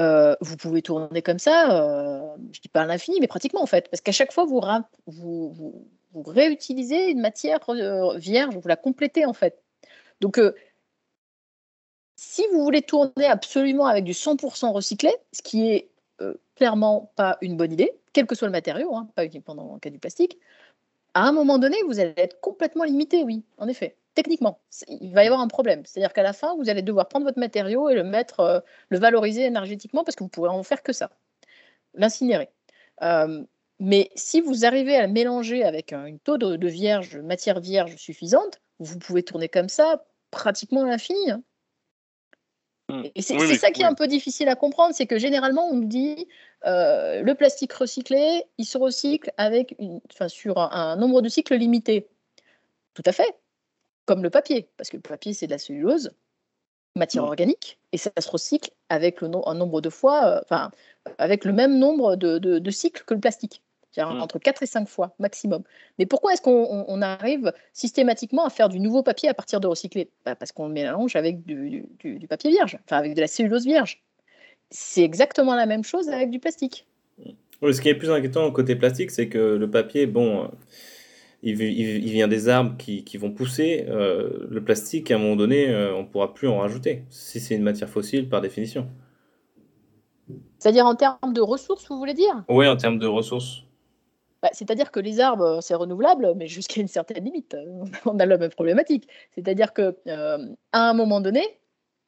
[0.00, 2.20] euh, vous pouvez tourner comme ça, euh,
[2.52, 3.88] je ne dis pas à l'infini, mais pratiquement en fait.
[3.90, 4.60] Parce qu'à chaque fois, vous,
[5.06, 7.60] vous, vous, réutilisez une matière
[8.16, 9.62] vierge, vous la complétez en fait.
[10.20, 10.38] Donc,
[12.18, 15.88] si vous voulez tourner absolument avec du 100% recyclé, ce qui est
[16.58, 19.78] clairement pas une bonne idée, quel que soit le matériau, hein, pas uniquement dans le
[19.78, 20.38] cas du plastique,
[21.14, 23.96] à un moment donné, vous allez être complètement limité, oui, en effet.
[24.14, 24.58] Techniquement,
[24.88, 25.82] il va y avoir un problème.
[25.84, 28.98] C'est-à-dire qu'à la fin, vous allez devoir prendre votre matériau et le mettre, euh, le
[28.98, 31.10] valoriser énergétiquement parce que vous pourrez en faire que ça,
[31.94, 32.50] l'incinérer.
[33.02, 33.44] Euh,
[33.78, 37.94] mais si vous arrivez à le mélanger avec un une taux de, vierge, matière vierge
[37.96, 41.30] suffisante, vous pouvez tourner comme ça pratiquement à l'infini.
[41.30, 41.42] Hein.
[42.88, 43.02] Mmh.
[43.14, 45.84] Et c'est ça qui est un peu difficile à comprendre, c'est que généralement on me
[45.84, 46.26] dit
[46.64, 52.08] euh, le plastique recyclé, il se recycle avec une, sur un, nombre de cycles limité.
[52.94, 53.36] Tout à fait,
[54.06, 56.12] comme le papier, parce que le papier c'est de la cellulose,
[56.96, 57.28] matière mmh.
[57.28, 60.70] organique, et ça se recycle avec le un nombre de fois, euh, enfin
[61.18, 63.62] avec le même nombre de cycles que le plastique.
[63.96, 64.20] Mmh.
[64.20, 65.62] entre 4 et 5 fois maximum.
[65.98, 70.10] Mais pourquoi est-ce qu'on arrive systématiquement à faire du nouveau papier à partir de recyclé
[70.24, 71.86] bah, Parce qu'on mélange avec du,
[72.28, 74.02] papier vierge, enfin avec de la cellulose vierge.
[74.70, 76.86] C'est exactement la même chose avec du plastique.
[77.62, 80.48] Oui, ce qui est plus inquiétant côté plastique, c'est que le papier, bon, euh,
[81.42, 83.86] il, vient des arbres qui, vont pousser.
[83.88, 87.40] Euh, le plastique, à un moment donné, euh, on ne pourra plus en rajouter, si
[87.40, 88.86] c'est une matière fossile par définition.
[90.58, 92.44] C'est-à-dire en termes de ressources, vous voulez dire?
[92.48, 93.64] Oui, en termes de ressources.
[94.42, 97.56] Bah, c'est-à-dire que les arbres, euh, c'est renouvelable, mais jusqu'à une certaine limite.
[98.06, 99.08] On a la même problématique.
[99.34, 101.60] C'est-à-dire que euh, à un moment donné,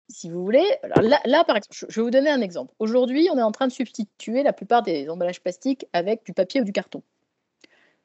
[0.08, 0.66] si vous voulez,
[0.96, 2.74] là, par exemple, je vais vous donner un exemple.
[2.78, 6.60] Aujourd'hui, on est en train de substituer la plupart des emballages plastiques avec du papier
[6.60, 7.02] ou du carton.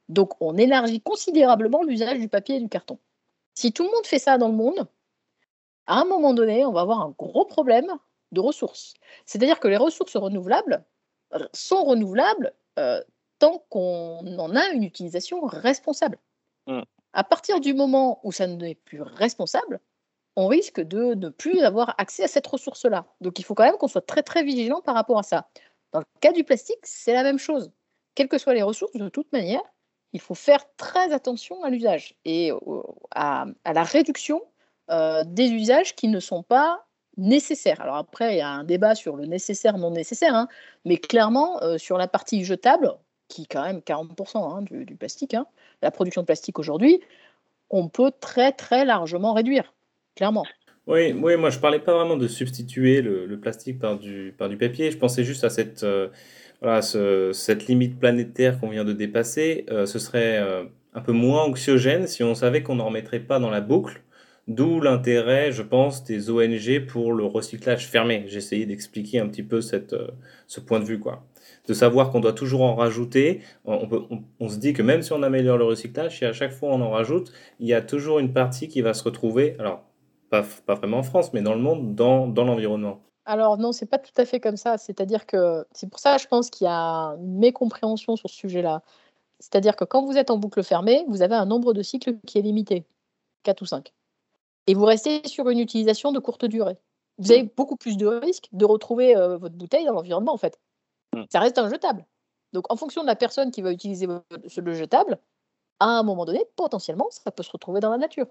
[0.07, 2.99] Donc, on élargit considérablement l'usage du papier et du carton.
[3.55, 4.87] Si tout le monde fait ça dans le monde,
[5.87, 7.87] à un moment donné, on va avoir un gros problème
[8.31, 8.93] de ressources.
[9.25, 10.83] C'est-à-dire que les ressources renouvelables
[11.33, 12.53] euh, sont renouvelables
[13.39, 16.17] tant qu'on en a une utilisation responsable.
[16.67, 16.81] Mmh.
[17.13, 19.79] À partir du moment où ça n'est plus responsable,
[20.35, 23.05] on risque de ne plus avoir accès à cette ressource-là.
[23.21, 25.47] Donc il faut quand même qu'on soit très très vigilant par rapport à ça.
[25.93, 27.71] Dans le cas du plastique, c'est la même chose.
[28.15, 29.61] Quelles que soient les ressources, de toute manière,
[30.13, 32.51] il faut faire très attention à l'usage et
[33.11, 34.41] à, la réduction
[34.89, 36.85] euh, des usages qui ne sont pas
[37.17, 37.81] nécessaires.
[37.81, 40.47] Alors après, il y a un débat sur le nécessaire, non nécessaire, hein,
[40.83, 42.93] mais clairement, euh, sur la partie jetable,
[43.27, 45.45] qui est quand même 40% hein, du, plastique, hein.
[45.81, 47.01] la production de plastique aujourd'hui,
[47.69, 49.73] on peut très très largement réduire,
[50.15, 50.45] clairement.
[50.87, 54.97] Oui, oui, moi je parlais pas vraiment de substituer le, plastique par du, papier, je
[54.97, 56.09] pensais juste à cette, euh,
[57.67, 59.65] limite planétaire qu'on vient de dépasser.
[59.71, 60.63] Euh, ce serait euh,
[60.93, 64.03] un peu moins anxiogène si on savait qu'on n'en remettrait pas dans la boucle
[64.47, 68.25] D'où l'intérêt, je pense, des ONG pour le recyclage fermé.
[68.27, 71.25] J'ai essayé d'expliquer un petit peu ce point de vue, quoi.
[71.67, 73.41] De savoir qu'on doit toujours en rajouter.
[73.65, 76.81] On, se dit que même si on améliore le recyclage, si à chaque fois on
[76.81, 79.83] en rajoute, il y a toujours une partie qui va se retrouver, alors
[80.29, 83.01] pas, pas vraiment en France, mais dans le monde, dans, dans l'environnement.
[83.25, 84.77] Alors non, c'est pas tout à fait comme ça.
[84.77, 88.83] C'est-à-dire que c'est pour ça, je pense qu'il y a une mécompréhension sur ce sujet-là.
[89.39, 92.37] C'est-à-dire que quand vous êtes en boucle fermée, vous avez un nombre de cycles qui
[92.37, 92.85] est limité,
[93.43, 93.91] 4 ou 5
[94.67, 96.77] et vous restez sur une utilisation de courte durée.
[97.17, 100.59] Vous avez beaucoup plus de risques de retrouver euh, votre bouteille dans l'environnement, en fait.
[101.15, 101.23] Hmm.
[101.31, 102.05] Ça reste un jetable.
[102.53, 105.17] Donc, en fonction de la personne qui va utiliser le jetable,
[105.79, 108.27] à un moment donné, potentiellement, ça peut se retrouver dans la nature.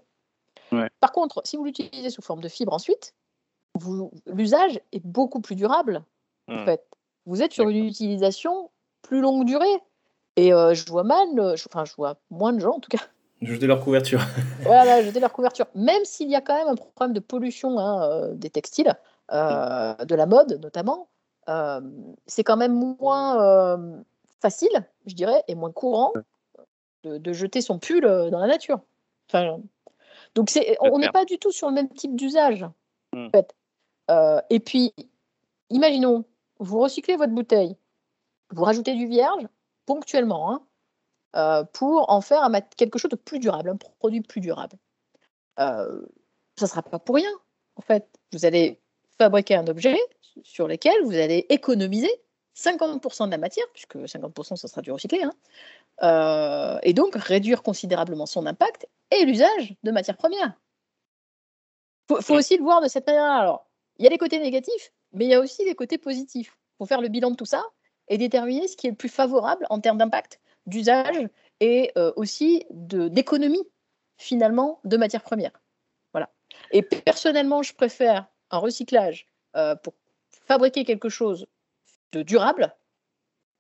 [1.01, 3.15] Par contre, si vous l'utilisez sous forme de fibre ensuite,
[4.27, 6.05] l'usage est beaucoup plus durable.
[6.49, 6.65] En hmm.
[6.65, 6.85] fait,
[7.27, 8.71] vous êtes sur une utilisation
[9.03, 9.83] plus longue durée.
[10.37, 13.05] Et euh, je vois mal, enfin, je vois moins de gens en tout cas
[13.41, 14.21] Jeter leur couverture.
[14.63, 15.67] voilà, jeter leur couverture.
[15.75, 18.95] Même s'il y a quand même un problème de pollution hein, euh, des textiles,
[19.33, 21.14] euh, de la mode notamment, euh,
[22.27, 23.77] c'est quand même moins
[24.41, 26.13] facile, je dirais, et moins courant
[27.03, 28.81] de, jeter son pull dans la nature.
[29.29, 29.59] Enfin,
[30.35, 32.65] donc c'est, on n'est pas du tout sur le même type d'usage.
[33.13, 34.41] En hmm.
[34.51, 34.93] et puis,
[35.71, 36.25] imaginons,
[36.59, 37.77] vous recyclez votre bouteille,
[38.51, 39.47] vous rajoutez du vierge
[39.87, 40.63] ponctuellement, hein,
[41.37, 44.77] euh, pour en faire quelque chose de plus durable, un produit plus durable.
[45.59, 46.03] Euh,
[46.57, 47.31] ça ne sera pas pour rien,
[47.77, 48.09] en fait.
[48.33, 48.81] Vous allez
[49.19, 49.99] fabriquer un objet
[50.43, 52.11] sur lequel vous allez économiser
[52.57, 55.33] 50% de la matière, puisque 50% ça sera du recyclé, hein,
[56.03, 60.55] euh, et donc réduire considérablement son impact et l'usage de matières premières.
[62.11, 63.39] Il faut, aussi le voir de cette manière-là.
[63.41, 66.59] Alors, il y a les côtés négatifs, mais il y a aussi les côtés positifs.
[66.75, 67.65] Il faut faire le bilan de tout ça
[68.09, 71.29] et déterminer ce qui est le plus favorable en termes d'impact d'usage
[71.61, 73.67] et euh, aussi d'économie
[74.19, 75.63] finalement de matières premières.
[76.13, 76.31] Voilà.
[76.73, 79.27] Et personnellement, je préfère un recyclage
[79.57, 79.95] euh, pour
[80.47, 81.47] fabriquer quelque chose
[82.13, 82.75] de durable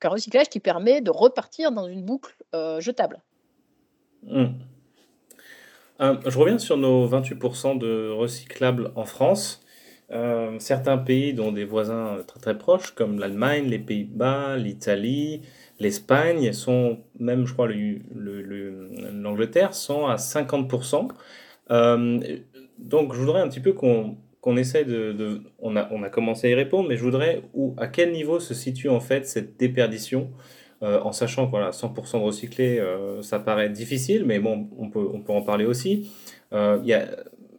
[0.01, 3.23] qu'un recyclage qui permet de repartir dans une boucle euh, jetable.
[4.23, 4.55] Hmm.
[6.01, 9.63] je reviens sur nos 28% de recyclables en France.
[10.59, 15.43] certains pays, dont des voisins très très proches, comme l'Allemagne, les Pays-Bas, l'Italie,
[15.81, 21.09] l'Espagne sont, même je crois l'Angleterre, le, sont à 50%.
[21.71, 22.39] Euh,
[22.79, 24.17] donc je voudrais un petit peu qu'on
[24.47, 28.89] on, a, commencé à y répondre, mais je voudrais où, à quel niveau se situe
[28.89, 30.31] en fait cette déperdition,
[30.83, 34.91] euh, en sachant que voilà, 100% de recyclé, euh, ça paraît difficile, mais bon, on
[34.91, 36.11] peut, en parler aussi.
[36.53, 37.09] Il y a,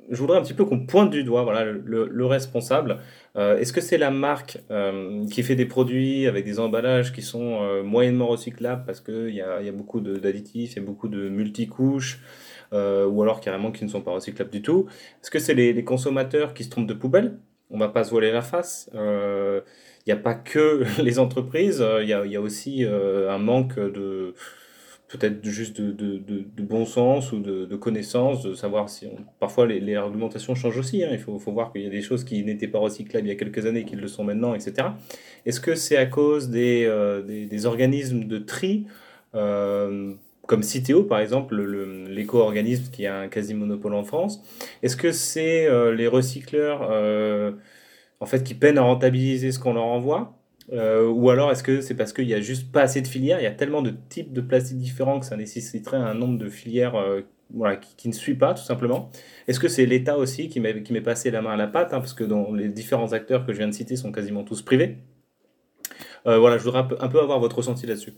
[0.09, 2.99] je voudrais un petit peu qu'on pointe du doigt voilà, le, responsable.
[3.35, 7.21] Euh, est-ce que c'est la marque euh, qui fait des produits avec des emballages qui
[7.21, 10.85] sont euh, moyennement recyclables parce qu'il y a, y a beaucoup d'additifs, il y a
[10.85, 12.21] beaucoup de multicouches,
[12.71, 14.87] ou alors carrément qui ne sont pas recyclables du tout
[15.21, 17.37] Est-ce que c'est les, consommateurs qui se trompent de poubelle?
[17.69, 18.89] On va pas se voiler la face.
[18.93, 19.63] Il
[20.07, 24.33] n'y a pas que les entreprises, il y a, y a, aussi un manque de
[25.07, 29.07] peut-être juste de, de, bon sens ou de, connaissance, de savoir si
[29.39, 31.03] parfois les, les, argumentations changent aussi.
[31.03, 31.09] Hein.
[31.11, 33.35] Il faut, voir qu'il y a des choses qui n'étaient pas recyclables il y a
[33.35, 34.89] quelques années qui le sont maintenant, etc.
[35.45, 38.85] Est-ce que c'est à cause des, euh, des, organismes de tri
[39.35, 40.13] euh,
[40.47, 41.55] comme Citeo par exemple,
[42.09, 44.43] l'éco-organisme qui a un quasi-monopole en France
[44.83, 46.81] Est-ce que c'est euh, les recycleurs
[48.19, 50.35] en fait qui peinent à rentabiliser ce qu'on leur envoie
[50.73, 53.39] euh, ou alors est-ce que c'est parce qu'il n'y a juste pas assez de filières
[53.39, 56.49] Il y a tellement de types de plastique différents que ça nécessiterait un nombre de
[56.49, 57.21] filières euh,
[57.97, 59.11] qui, ne suit pas, tout simplement.
[59.47, 62.13] Est-ce que c'est l'État aussi qui met passé la main à la pâte hein, Parce
[62.13, 62.23] que
[62.55, 64.97] les différents acteurs que je viens de citer sont quasiment tous privés?
[66.25, 68.13] Euh, voilà, je voudrais un peu, avoir votre ressenti là-dessus.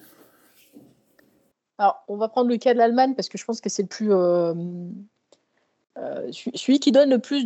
[1.78, 3.88] Alors, on va prendre le cas de l'Allemagne parce que je pense que c'est le
[3.88, 4.10] plus.
[6.56, 7.46] celui qui donne le plus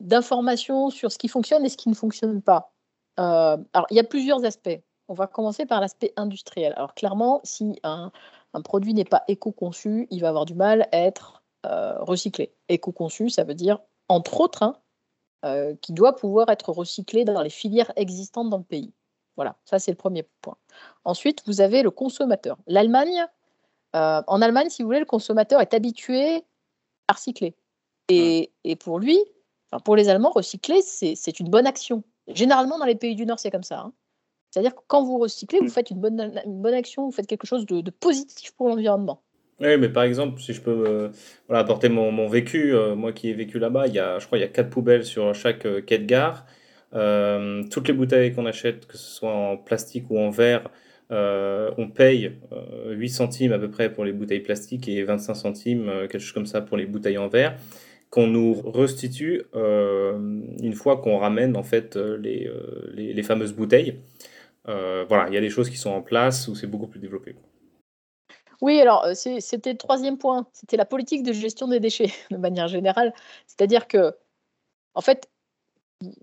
[0.00, 2.72] d'informations sur ce qui fonctionne et ce qui ne fonctionne pas.
[3.18, 4.80] Euh, alors, il y a plusieurs aspects.
[5.08, 6.72] On va commencer par l'aspect industriel.
[6.76, 8.12] Alors, clairement, si un,
[8.64, 12.52] produit n'est pas éco-conçu, il va avoir du mal à être euh, recyclé.
[12.68, 13.78] Éco-conçu, ça veut dire,
[14.08, 14.76] entre autres, hein,
[15.44, 18.92] euh, qui doit pouvoir être recyclé dans les filières existantes dans le pays.
[19.38, 20.56] Voilà, ça c'est le premier point.
[21.04, 22.58] Ensuite, vous avez le consommateur.
[22.66, 23.24] L'Allemagne,
[23.94, 26.42] en Allemagne, si vous voulez, le consommateur est habitué
[27.06, 27.54] à recycler.
[28.08, 29.18] Et, et pour lui,
[29.70, 32.02] enfin pour les Allemands, recycler, c'est une bonne action.
[32.26, 33.78] Généralement, dans les pays du Nord, c'est comme ça.
[33.78, 33.92] Hein.
[34.50, 35.70] C'est-à-dire que quand vous recyclez, vous mm.
[35.70, 39.22] faites une bonne, une bonne action, vous faites quelque chose de, positif pour l'environnement.
[39.60, 41.08] Oui, mais par exemple, si je peux euh,
[41.48, 44.44] voilà, apporter mon, mon vécu, euh, moi qui ai vécu là-bas, je crois il y
[44.44, 46.46] a quatre poubelles sur chaque euh, quai de gare.
[46.92, 50.70] Toutes les bouteilles qu'on achète, que ce soit en plastique ou en verre,
[51.10, 52.32] on paye
[52.86, 56.46] 8 centimes à peu près pour les bouteilles plastiques et 25 centimes, quelque chose comme
[56.46, 57.56] ça, pour les bouteilles en verre.
[58.10, 62.50] qu'on nous restitue une fois qu'on ramène en fait les,
[62.94, 64.00] les, fameuses bouteilles.
[64.64, 67.36] voilà, il y a des choses qui sont en place où c'est beaucoup plus développé.
[68.60, 72.68] Oui, alors c'était le troisième point, c'était la politique de gestion des déchets de manière
[72.68, 73.12] générale.
[73.46, 74.14] C'est-à-dire que,
[74.94, 75.28] en fait,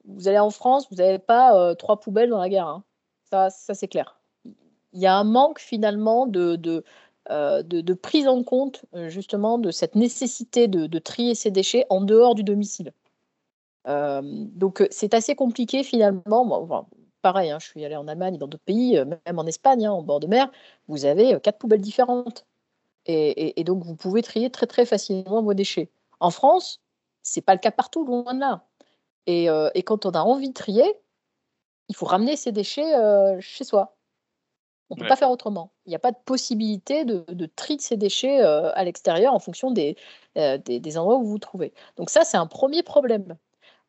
[0.05, 2.67] vous allez en France, vous n'avez pas trois poubelles dans la gare.
[2.67, 2.83] Hein.
[3.49, 4.19] Ça, c'est clair.
[4.93, 10.67] Il y a un manque finalement de, de, prise en compte justement de cette nécessité
[10.67, 12.93] de, trier ces déchets en dehors du domicile.
[13.85, 16.87] donc c'est assez compliqué finalement
[17.25, 19.91] pareil, hein, je suis allée en Allemagne, dans d'autres pays, euh, même en Espagne, hein,
[19.91, 20.51] en bord de mer,
[20.87, 22.45] vous avez euh, quatre poubelles différentes.
[23.07, 25.89] Et, donc, vous pouvez trier très, très facilement vos déchets.
[26.19, 26.81] En France,
[27.23, 28.63] c'est pas le cas partout, loin de là.
[29.27, 30.85] Et, euh, quand on a envie de trier,
[31.89, 32.93] il faut ramener ces déchets
[33.41, 33.95] chez soi.
[34.89, 35.71] On ne peut pas faire autrement.
[35.85, 39.39] Il n'y a pas de possibilité de, de tri de ces déchets à l'extérieur en
[39.39, 39.95] fonction des,
[40.35, 41.73] des, endroits où vous vous trouvez.
[41.97, 43.37] Donc ça, c'est un premier problème.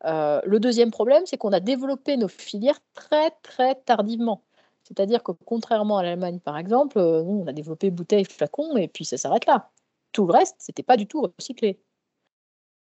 [0.05, 4.43] Euh, le deuxième problème, c'est qu'on a développé nos filières très très tardivement.
[4.84, 9.05] C'est-à-dire que contrairement à l'Allemagne, par exemple, euh, on a développé bouteilles, flacons, et puis
[9.05, 9.70] ça s'arrête là.
[10.12, 11.80] Tout le reste, c'était pas du tout recyclé.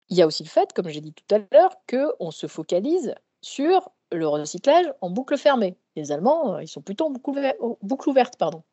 [0.09, 3.15] Il y a aussi le fait, comme j'ai dit tout à l'heure, qu'on se focalise
[3.41, 5.77] sur le recyclage en boucle fermée.
[5.95, 8.37] Les Allemands, euh, ils sont plutôt en boucle, ouverte.
[8.37, 8.63] Pardon.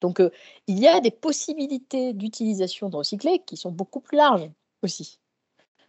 [0.00, 0.20] Donc,
[0.66, 4.50] il y a des possibilités d'utilisation de recyclé qui sont beaucoup plus larges
[4.82, 5.18] aussi.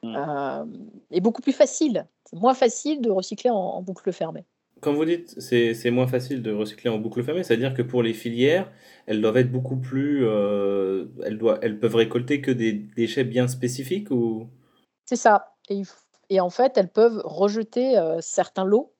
[0.03, 0.15] Mmh.
[0.15, 0.65] Euh,
[1.11, 2.07] est beaucoup plus facile.
[2.25, 4.45] C'est moins facile de recycler en, boucle fermée.
[4.85, 8.13] Quand vous dites c'est moins facile de recycler en boucle fermée, c'est-à-dire que pour les
[8.13, 8.71] filières,
[9.07, 10.27] elles doivent être beaucoup plus.
[10.27, 14.47] Euh, elles, doivent, elles peuvent récolter que des déchets bien spécifiques ou?
[15.05, 15.55] C'est ça.
[16.29, 18.93] Et, en fait, elles peuvent rejeter euh, certains lots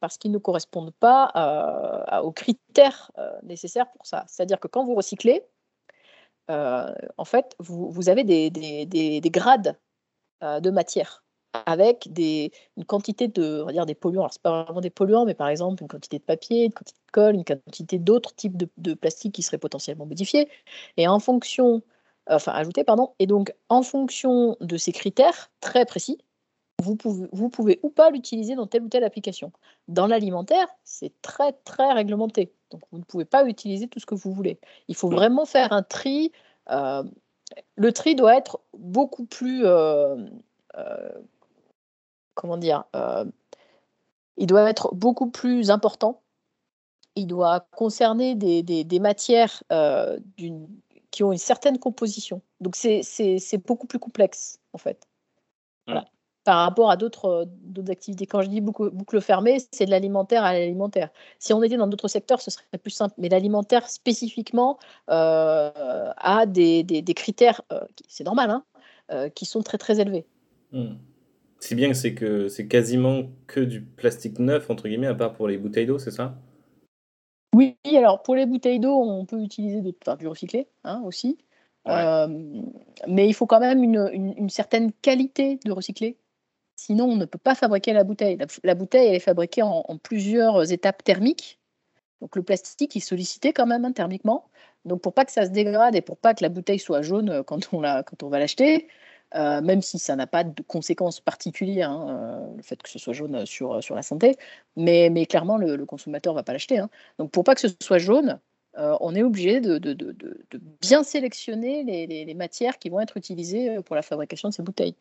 [0.00, 3.12] parce qu'ils ne correspondent pas euh, aux critères
[3.44, 4.24] nécessaires pour ça.
[4.26, 5.44] C'est-à-dire que quand vous recyclez,
[6.48, 9.78] en fait, vous, avez des, des, des, des grades
[10.42, 11.22] de matière
[11.52, 14.22] avec des, une quantité de, on va dire des polluants.
[14.22, 17.00] Alors, c'est pas vraiment des polluants, mais par exemple, une quantité de papier, une quantité
[17.06, 20.48] de colle, une quantité d'autres types de, de plastique qui seraient potentiellement modifiés.
[20.96, 21.82] Et en fonction,
[22.28, 23.12] enfin, ajoutés, pardon.
[23.18, 26.18] Et donc, en fonction de ces critères très précis,
[26.80, 29.52] vous pouvez, vous pouvez ou pas l'utiliser dans telle ou telle application.
[29.88, 32.52] Dans l'alimentaire, c'est très, très réglementé.
[32.70, 34.60] Donc, vous ne pouvez pas utiliser tout ce que vous voulez.
[34.86, 36.30] Il faut vraiment faire un tri.
[36.70, 37.02] Euh,
[37.76, 39.64] le tri doit être beaucoup plus.
[39.64, 40.16] Euh,
[40.76, 41.08] euh,
[42.38, 43.24] comment dire euh,
[44.36, 46.22] Il doit être beaucoup plus important.
[47.16, 49.62] Il doit concerner des, des, matières
[51.10, 52.42] qui ont une certaine composition.
[52.60, 55.08] Donc, c'est beaucoup plus complexe, en fait.
[55.86, 56.04] Voilà
[56.48, 57.46] par rapport à d'autres
[57.90, 58.24] activités.
[58.24, 61.10] Quand je dis boucle, boucle fermée, c'est de l'alimentaire à l'alimentaire.
[61.38, 63.14] Si on était dans d'autres secteurs, ce serait plus simple.
[63.18, 64.78] Mais l'alimentaire, spécifiquement,
[65.10, 68.64] euh, a des, des, critères, euh, c'est normal, hein,
[69.12, 70.24] euh, qui sont très très élevés.
[70.72, 70.94] Hmm.
[71.60, 75.32] Si bien que c'est que c'est quasiment que du plastique neuf, entre guillemets, à part
[75.32, 76.36] pour les bouteilles d'eau, c'est ça?
[77.54, 81.38] Oui, alors pour les bouteilles d'eau, on peut utiliser du recyclé hein, aussi.
[81.86, 86.16] mais il faut quand même une, une certaine qualité de recyclé
[86.78, 88.38] Sinon, on ne peut pas fabriquer la bouteille.
[88.62, 91.58] La, bouteille, elle est fabriquée en, plusieurs étapes thermiques.
[92.20, 94.48] Donc le plastique est sollicité quand même hein, thermiquement.
[94.84, 97.30] Donc pour pas que ça se dégrade et pour pas que la bouteille soit jaune
[97.30, 98.86] euh, quand on, la, quand on va l'acheter,
[99.34, 102.98] euh, même si ça n'a pas de conséquences particulières, hein, euh, le fait que ce
[102.98, 104.36] soit jaune sur, sur la santé,
[104.76, 106.78] mais, mais clairement le, consommateur ne va pas l'acheter.
[106.78, 106.90] Hein.
[107.18, 108.40] Donc pour pas que ce soit jaune,
[109.00, 113.16] on est obligé de, de, de, de bien sélectionner les, les, matières qui vont être
[113.16, 114.94] utilisées pour la fabrication de ces bouteilles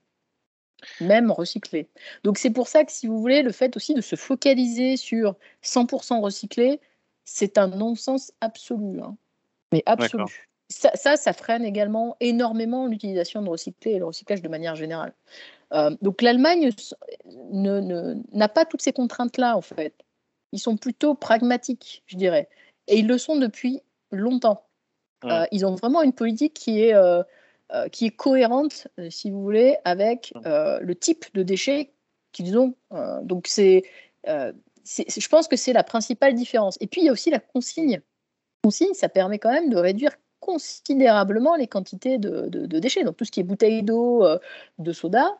[1.01, 1.87] même recyclé.
[2.23, 5.35] Donc c'est pour ça que si vous voulez, le fait aussi de se focaliser sur
[5.63, 6.79] 100% recyclé,
[7.23, 9.01] c'est un non-sens absolu.
[9.01, 9.17] Hein.
[9.71, 10.47] Mais absolu.
[10.69, 15.13] Ça, ça, freine également énormément l'utilisation de recyclé et le recyclage de manière générale.
[15.73, 16.71] Euh, donc l'Allemagne
[18.33, 19.93] n'a pas toutes ces contraintes-là, en fait.
[20.51, 22.49] Ils sont plutôt pragmatiques, je dirais.
[22.87, 24.63] Et ils le sont depuis longtemps.
[25.25, 27.23] Euh, ils ont vraiment une politique qui est euh,
[27.91, 31.91] qui est cohérente, si vous voulez, avec le type de déchets
[32.31, 32.75] qu'ils ont.
[33.23, 33.83] donc c'est,
[34.25, 36.77] je pense que c'est la principale différence.
[36.81, 37.95] Et puis il y a aussi la consigne.
[37.95, 38.01] La
[38.63, 40.11] consigne, ça permet quand même de réduire
[40.47, 42.47] considérablement les quantités de,
[42.79, 43.03] déchets.
[43.03, 44.25] Donc tout ce qui est bouteilles d'eau,
[44.79, 45.37] de soda,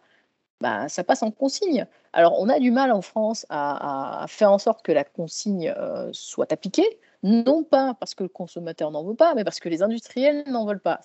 [0.62, 1.88] bah, ça passe en consigne.
[2.14, 5.74] Alors on a du mal en France à, faire en sorte que la consigne
[6.12, 9.82] soit appliquée, non pas parce que le consommateur n'en veut pas, mais parce que les
[9.82, 11.01] industriels n'en veulent pas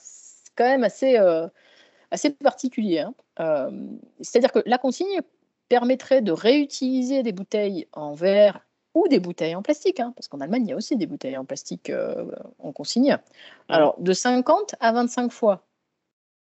[0.56, 1.48] quand même assez, euh,
[2.10, 3.00] assez particulier.
[3.00, 3.14] Hein.
[3.40, 3.70] Euh,
[4.20, 5.20] c'est-à-dire que la consigne
[5.68, 10.40] permettrait de réutiliser des bouteilles en verre ou des bouteilles en plastique, hein, parce qu'en
[10.40, 13.16] Allemagne, il y a aussi des bouteilles en plastique euh, en consigne.
[13.68, 15.64] Alors, de 50 à 25 fois.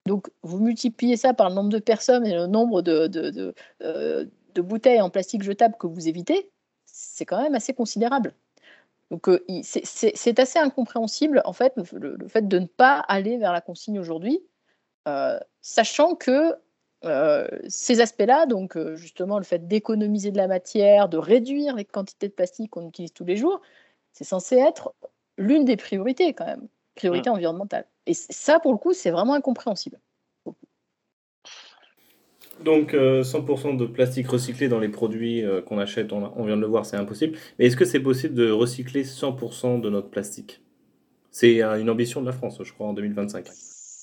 [0.06, 4.26] Donc, vous multipliez ça par le nombre de personnes et le nombre de, de, euh,
[4.56, 6.50] bouteilles en plastique jetable que vous évitez,
[6.86, 8.34] c'est quand même assez considérable.
[9.12, 13.62] Donc, euh, c'est assez incompréhensible, en fait, le, fait de ne pas aller vers la
[13.62, 14.39] consigne aujourd'hui,
[15.62, 16.56] sachant que
[17.68, 22.34] ces aspects-là, donc justement le fait d'économiser de la matière, de réduire les quantités de
[22.34, 23.62] plastique qu'on utilise tous les jours,
[24.12, 24.93] c'est censé être
[25.38, 27.34] l'une des priorités quand même, priorité mmh.
[27.34, 27.86] environnementale.
[28.06, 30.00] Et ça, pour le coup, c'est vraiment incompréhensible.
[32.64, 36.62] Donc 100% euh, de plastique recyclé dans les produits euh, qu'on achète, on, vient de
[36.62, 37.38] le voir, c'est impossible.
[37.58, 40.62] Mais est-ce que c'est possible de recycler 100% de notre plastique?
[41.32, 43.45] C'est une ambition de la France, je crois, en 2025.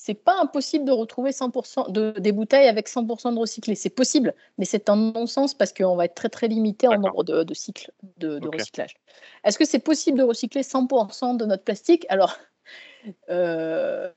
[0.07, 3.75] C'est pas impossible de retrouver 100% de, des bouteilles avec 100% de recyclé.
[3.75, 7.25] C'est possible, mais c'est un non-sens parce qu'on va être très très limité en nombre
[7.25, 8.95] de, cycles de, recyclage.
[9.43, 12.05] Est-ce que c'est possible de recycler 100% de notre plastique?
[12.07, 12.37] Alors,
[13.29, 14.09] euh,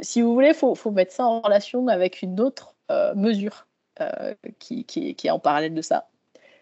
[0.00, 3.66] si vous voulez, il faut, mettre ça en relation avec une autre euh, mesure
[4.00, 4.86] euh, qui,
[5.22, 6.08] est en parallèle de ça.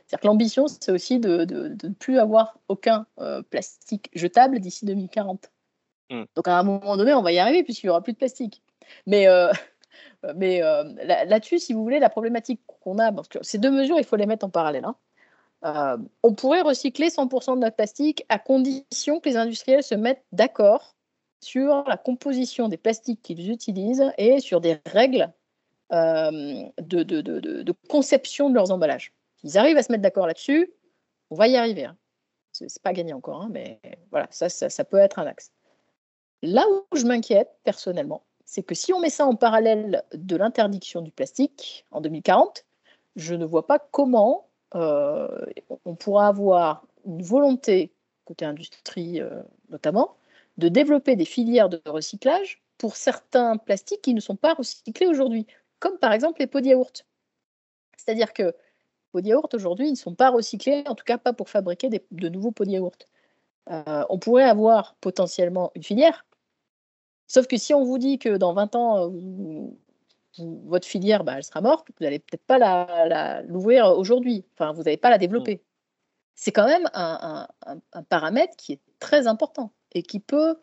[0.09, 3.07] C'est-à-dire que l'ambition, c'est aussi de, ne plus avoir aucun
[3.49, 5.53] plastique jetable d'ici 2040.
[6.11, 6.25] Hmm.
[6.35, 8.63] Donc à un moment donné, on va y arriver puisqu'il n'y aura plus de plastique.
[9.07, 9.27] Mais,
[10.37, 10.61] mais
[11.05, 14.17] là-dessus, si vous voulez, la problématique qu'on a, parce que ces deux mesures, il faut
[14.17, 14.85] les mettre en parallèle.
[14.85, 14.97] Hein.
[15.65, 20.25] Euh, on pourrait recycler 100% de notre plastique à condition que les industriels se mettent
[20.33, 20.97] d'accord
[21.41, 25.33] sur la composition des plastiques qu'ils utilisent et sur des règles
[25.93, 26.31] euh,
[26.79, 29.13] de, conception de leurs emballages.
[29.37, 30.73] S'ils arrivent à se mettre d'accord là-dessus,
[31.31, 31.85] on va y arriver.
[31.85, 31.97] Hein.
[32.53, 33.81] Ce C'est pas gagné encore, hein, mais
[34.11, 35.53] voilà, ça, peut être un axe.
[36.43, 41.03] Là où je m'inquiète personnellement, c'est que si on met ça en parallèle de l'interdiction
[41.03, 42.64] du plastique en 2040,
[43.16, 45.28] je ne vois pas comment euh,
[45.84, 47.93] on pourra avoir une volonté,
[48.24, 50.16] côté industrie euh, notamment,
[50.59, 55.47] de développer des filières de recyclage pour certains plastiques qui ne sont pas recyclés aujourd'hui,
[55.78, 57.07] comme par exemple les pots de yaourt.
[57.97, 58.53] C'est-à-dire que les
[59.12, 62.28] pots de yaourt aujourd'hui, ne sont pas recyclés, en tout cas pas pour fabriquer de
[62.28, 63.07] nouveaux pots de yaourt.
[63.70, 66.24] Euh, on pourrait avoir potentiellement une filière,
[67.31, 69.12] sauf que si on vous dit que dans 20 ans,
[70.39, 74.97] votre filière, bah, elle sera morte, vous n'allez peut-être pas l'ouvrir aujourd'hui, enfin, vous n'allez
[74.97, 75.57] pas la développer.
[75.57, 75.61] Mm.
[76.35, 77.47] C'est quand même un,
[78.09, 80.57] paramètre qui est très important et qui peut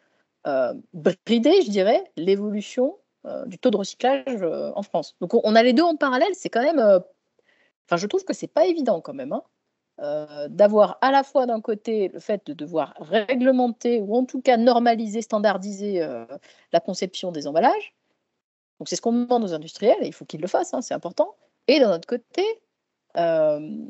[0.46, 5.16] euh, brider, je dirais, l'évolution euh, du taux de recyclage euh, en France.
[5.22, 6.80] Donc on, a les deux en parallèle, c'est quand même...
[6.80, 9.32] Enfin, je trouve que c'est pas évident quand même.
[9.32, 9.44] Hein,
[10.50, 14.56] d'avoir à la fois d'un côté le fait de devoir réglementer ou en tout cas
[14.58, 16.00] normaliser, standardiser
[16.72, 17.96] la conception des emballages,
[18.80, 20.94] donc c'est ce qu'on demande aux industriels et il faut qu'ils le fassent, hein, c'est
[20.94, 21.36] important.
[21.68, 22.46] Et d'un autre côté,
[23.18, 23.86] euh,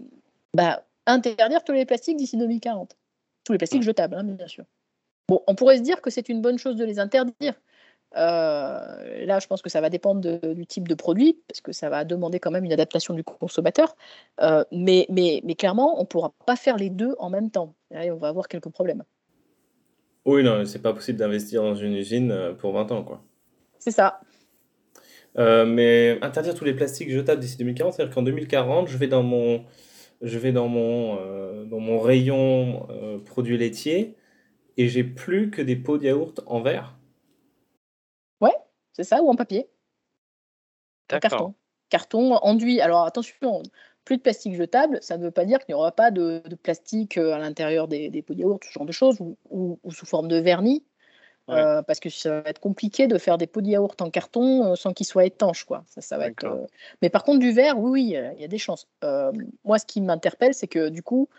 [0.54, 2.96] bah, interdire tous les plastiques d'ici 2040.
[3.44, 4.66] Tous les plastiques jetables, hein, bien sûr.
[5.28, 7.54] Bon, on pourrait se dire que c'est une bonne chose de les interdire.
[8.16, 11.90] Euh, là, je pense que ça va dépendre du type de produit, parce que ça
[11.90, 13.96] va demander quand même une adaptation du consommateur.
[14.42, 17.74] Euh, mais, mais, mais, clairement, on ne pourra pas faire les deux en même temps.
[17.92, 19.04] Et on va avoir quelques problèmes.
[20.26, 23.22] Oui, non, c'est pas possible d'investir dans une usine pour 20 ans, quoi.
[23.80, 24.20] C'est ça.
[25.38, 29.24] Euh, mais interdire tous les plastiques jetables d'ici 2040, c'est-à-dire qu'en 2040, je vais dans
[29.24, 29.64] mon,
[30.22, 34.16] je vais dans mon, euh, dans mon rayon euh, produits laitiers
[34.78, 36.97] et j'ai plus que des pots de yaourt en verre.
[38.98, 39.70] C'est ça, ou en papier.
[41.14, 41.54] En carton.
[41.90, 42.82] Carton, enduit.
[42.82, 43.64] Alors attention,
[44.04, 47.18] plus de plastique jetable, ça ne veut pas dire qu'il n'y aura pas de, plastique
[47.18, 49.20] à l'intérieur des, pots de yaourt, ce genre de choses,
[49.50, 50.84] ou sous forme de vernis.
[51.50, 54.72] Euh, parce que ça va être compliqué de faire des pots de yaourt en carton
[54.72, 55.64] euh, sans qu'ils soient étanches.
[55.64, 55.86] Quoi.
[55.88, 56.66] Ça, ça va être, euh,
[57.02, 58.04] Mais par contre, du verre, oui, oui,
[58.36, 58.90] il y a des chances.
[59.64, 61.30] moi, ce qui m'interpelle, c'est que du coup,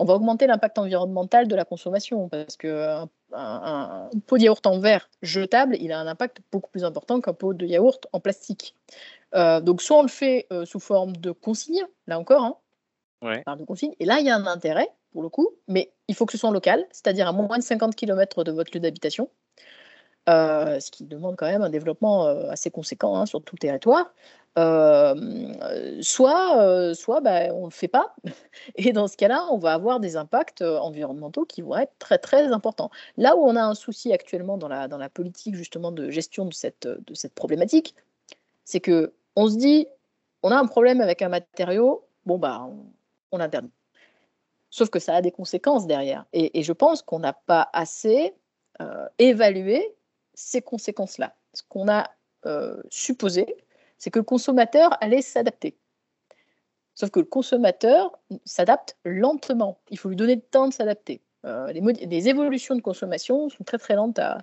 [0.00, 4.80] on va augmenter l'impact environnemental de la consommation parce qu'un un, pot de yaourt en
[4.80, 8.74] verre jetable, il a un impact beaucoup plus important qu'un pot de yaourt en plastique.
[9.34, 12.56] donc, soit on le fait sous forme de consigne, là encore, hein,
[13.56, 16.26] de consigne, et là, il y a un intérêt pour le coup, mais il faut
[16.26, 19.28] que ce soit local, c'est-à-dire à moins de 50 km de votre lieu d'habitation.
[20.28, 23.60] Euh, ce qui demande quand même un développement euh, assez conséquent hein, sur tout le
[23.60, 24.12] territoire.
[24.58, 28.14] Euh, soit soit bah, on ne le fait pas,
[28.74, 32.52] et dans ce cas-là, on va avoir des impacts environnementaux qui vont être très très
[32.52, 32.90] importants.
[33.16, 36.46] Là où on a un souci actuellement dans la, dans la politique justement de gestion
[36.46, 37.94] de cette, de cette problématique,
[38.64, 39.86] c'est que on se dit,
[40.42, 42.86] on a un problème avec un matériau, bon bah on,
[43.32, 43.70] on interdit.
[44.70, 46.24] Sauf que ça a des conséquences derrière.
[46.32, 48.34] Et, je pense qu'on n'a pas assez
[49.18, 49.94] évalué
[50.34, 51.34] ces conséquences-là.
[51.52, 52.10] Ce qu'on a
[52.46, 53.56] euh, supposé,
[54.00, 55.76] c'est que le consommateur allait s'adapter.
[56.96, 59.78] Sauf que le consommateur s'adapte lentement.
[59.90, 61.22] Il faut lui donner le temps de s'adapter.
[61.46, 64.38] Euh, les, évolutions de consommation sont très très lentes à,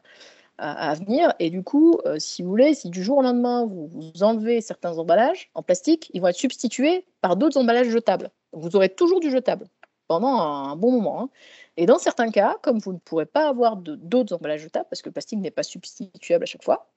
[0.58, 1.34] à, venir.
[1.40, 4.62] Et du coup, euh, si vous voulez, si du jour au lendemain, vous, vous, enlevez
[4.62, 8.30] certains emballages en plastique, ils vont être substitués par d'autres emballages jetables.
[8.54, 9.68] vous aurez toujours du jetable
[10.08, 11.24] pendant un, bon moment.
[11.24, 11.30] Hein.
[11.78, 15.10] Et dans certains cas, comme vous ne pourrez pas avoir d'autres emballages jetables, parce que
[15.10, 16.90] le plastique n'est pas substituable à chaque fois,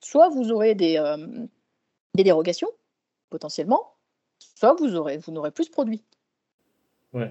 [0.00, 1.46] soit vous aurez des, euh,
[2.14, 2.70] des dérogations,
[3.30, 3.94] potentiellement,
[4.38, 6.02] soit vous aurez vous n'aurez plus de produits.
[7.12, 7.30] Ouais.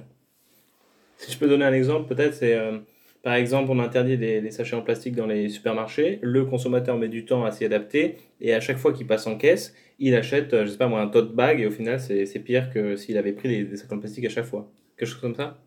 [1.18, 2.80] Si je peux donner un exemple, peut-être, c'est euh,
[3.24, 6.20] par exemple, on interdit les, sachets en plastique dans les supermarchés.
[6.22, 9.38] Le consommateur met du temps à s'y adapter et à chaque fois qu'il passe en
[9.38, 12.40] caisse, il achète, euh, je sais pas moi, un tote bag et au final, c'est
[12.40, 14.72] pire que s'il avait pris les, sacs en plastique à chaque fois.
[14.98, 15.58] Quelque chose comme ça?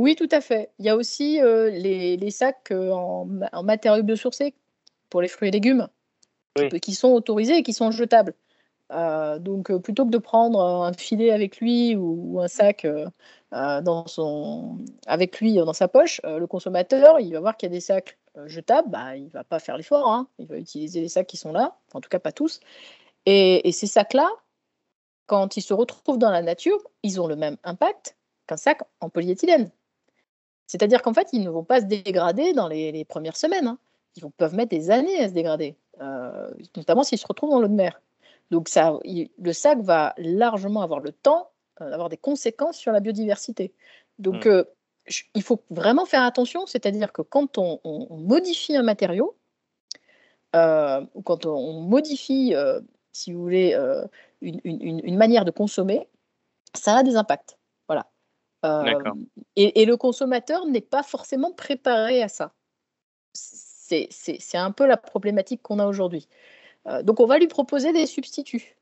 [0.00, 0.70] Oui, tout à fait.
[0.78, 4.54] Il y a aussi euh, les, sacs en, en, matériaux biosourcés
[5.10, 5.88] pour les fruits et légumes
[6.80, 8.34] qui sont autorisés et qui sont jetables.
[8.94, 13.10] Euh, donc, euh, plutôt que de prendre un filet avec lui ou, un sac euh,
[13.50, 17.74] dans son, avec lui dans sa poche, le consommateur, il va voir qu'il y a
[17.74, 20.28] des sacs jetables, bah, il va pas faire l'effort, hein.
[20.38, 22.60] il va utiliser les sacs qui sont là, en tout cas pas tous.
[23.26, 24.28] Et, ces sacs-là,
[25.26, 28.16] quand ils se retrouvent dans la nature, ils ont le même impact
[28.46, 29.70] qu'un sac en polyéthylène.
[30.66, 33.68] C'est-à-dire qu'en fait, ils ne vont pas se dégrader dans les, premières semaines.
[33.68, 33.78] Hein.
[34.16, 35.76] Ils peuvent mettre des années à se dégrader,
[36.76, 38.00] notamment s'ils se retrouvent dans l'eau de mer.
[38.50, 43.00] Donc ça, le sac va largement avoir le temps euh, d'avoir des conséquences sur la
[43.00, 43.74] biodiversité.
[44.18, 44.50] Donc mmh.
[44.50, 44.64] euh,
[45.34, 47.80] il faut vraiment faire attention, c'est-à-dire que quand on,
[48.10, 49.36] modifie un matériau,
[50.54, 52.54] euh, ou quand on, modifie,
[53.12, 53.76] si vous voulez,
[54.40, 56.08] une, manière de consommer,
[56.74, 57.58] ça a des impacts.
[57.88, 58.06] Voilà.
[59.56, 62.54] Et, et, le consommateur n'est pas forcément préparé à ça.
[63.34, 66.28] C'est un peu la problématique qu'on a aujourd'hui.
[66.86, 68.76] Euh, donc on va lui proposer des substituts,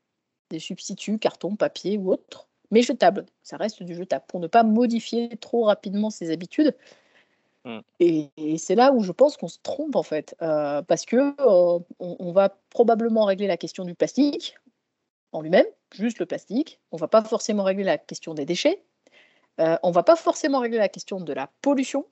[0.49, 3.25] des substituts carton, papier ou autre, mais jetables.
[3.43, 6.75] Ça reste du jetable pour ne pas modifier trop rapidement ses habitudes.
[7.65, 7.79] Hmm.
[7.99, 11.79] Et, c'est là où je pense qu'on se trompe en fait, euh, parce que euh,
[11.99, 14.57] on, va probablement régler la question du plastique
[15.31, 16.81] en lui-même, juste le plastique.
[16.91, 18.83] On va pas forcément régler la question des déchets.
[19.57, 22.05] on va pas forcément régler la question de la pollution,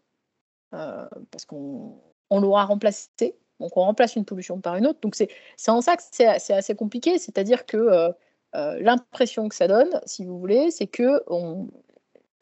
[0.71, 1.99] parce qu'on
[2.31, 3.35] l'aura remplacé.
[3.62, 4.99] Donc on remplace une pollution par une autre.
[5.01, 5.30] Donc c'est
[5.68, 8.09] en ça que c'est assez compliqué, c'est-à-dire que euh,
[8.55, 11.24] euh, l'impression que ça donne, si vous voulez, c'est que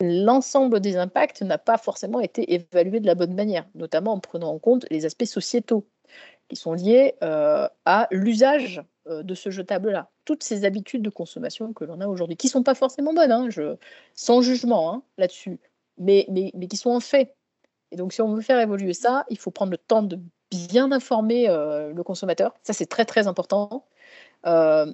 [0.02, 4.50] l'ensemble des impacts n'a pas forcément été évalué de la bonne manière, notamment en prenant
[4.50, 5.86] en compte les aspects sociétaux
[6.48, 10.10] qui sont liés euh, à l'usage de ce jetable-là.
[10.24, 13.32] Toutes ces habitudes de consommation que l'on a aujourd'hui, qui ne sont pas forcément bonnes,
[13.32, 13.50] hein,
[14.14, 15.60] sans jugement hein, là-dessus,
[15.98, 17.36] mais, mais, mais qui sont en fait.
[17.92, 20.20] Et donc si on veut faire évoluer ça, il faut prendre le temps de
[20.52, 22.54] bien informer euh, le consommateur.
[22.64, 23.86] Ça, c'est très, très important.
[24.46, 24.92] Euh,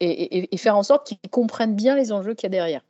[0.00, 2.84] et, faire en sorte qu'il comprenne bien les enjeux qu'il y a derrière.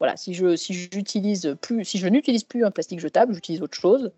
[0.00, 3.76] Voilà, si je si j'utilise plus, si je n'utilise plus un plastique jetable, j'utilise autre
[3.76, 4.12] chose.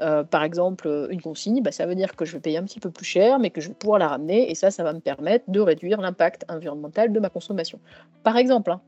[0.00, 2.80] Euh, par exemple, une consigne, bah, ça veut dire que je vais payer un petit
[2.80, 4.98] peu plus cher, mais que je vais pouvoir la ramener, et ça, ça va me
[4.98, 7.78] permettre de réduire l'impact environnemental de ma consommation.
[8.24, 8.72] Par exemple.
[8.72, 8.80] Hein.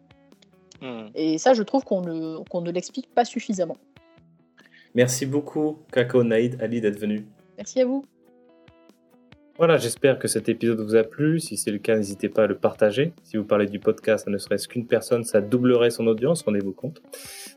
[0.83, 1.11] Hmm.
[1.15, 3.77] Et ça, je trouve qu'on ne, qu'on ne l'explique pas suffisamment.
[4.95, 7.27] Merci beaucoup, Kako Naïd Ali, d'être venu.
[7.57, 8.05] Merci à vous.
[9.57, 11.39] Voilà, j'espère que cet épisode vous a plu.
[11.39, 13.13] Si c'est le cas, n'hésitez pas à le partager.
[13.23, 17.01] Si vous parlez du podcast ne serait-ce qu'une personne, ça doublerait son audience, rendez-vous compte.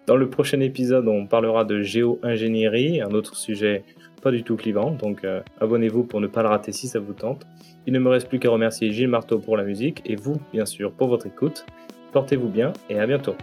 [0.05, 3.83] Dans le prochain épisode, on parlera de géo-ingénierie, un autre sujet
[4.21, 7.13] pas du tout clivant, donc euh, abonnez-vous pour ne pas le rater si ça vous
[7.13, 7.47] tente.
[7.87, 10.65] Il ne me reste plus qu'à remercier Gilles Marteau pour la musique et vous, bien
[10.65, 11.65] sûr, pour votre écoute.
[12.11, 13.35] Portez-vous bien et à bientôt.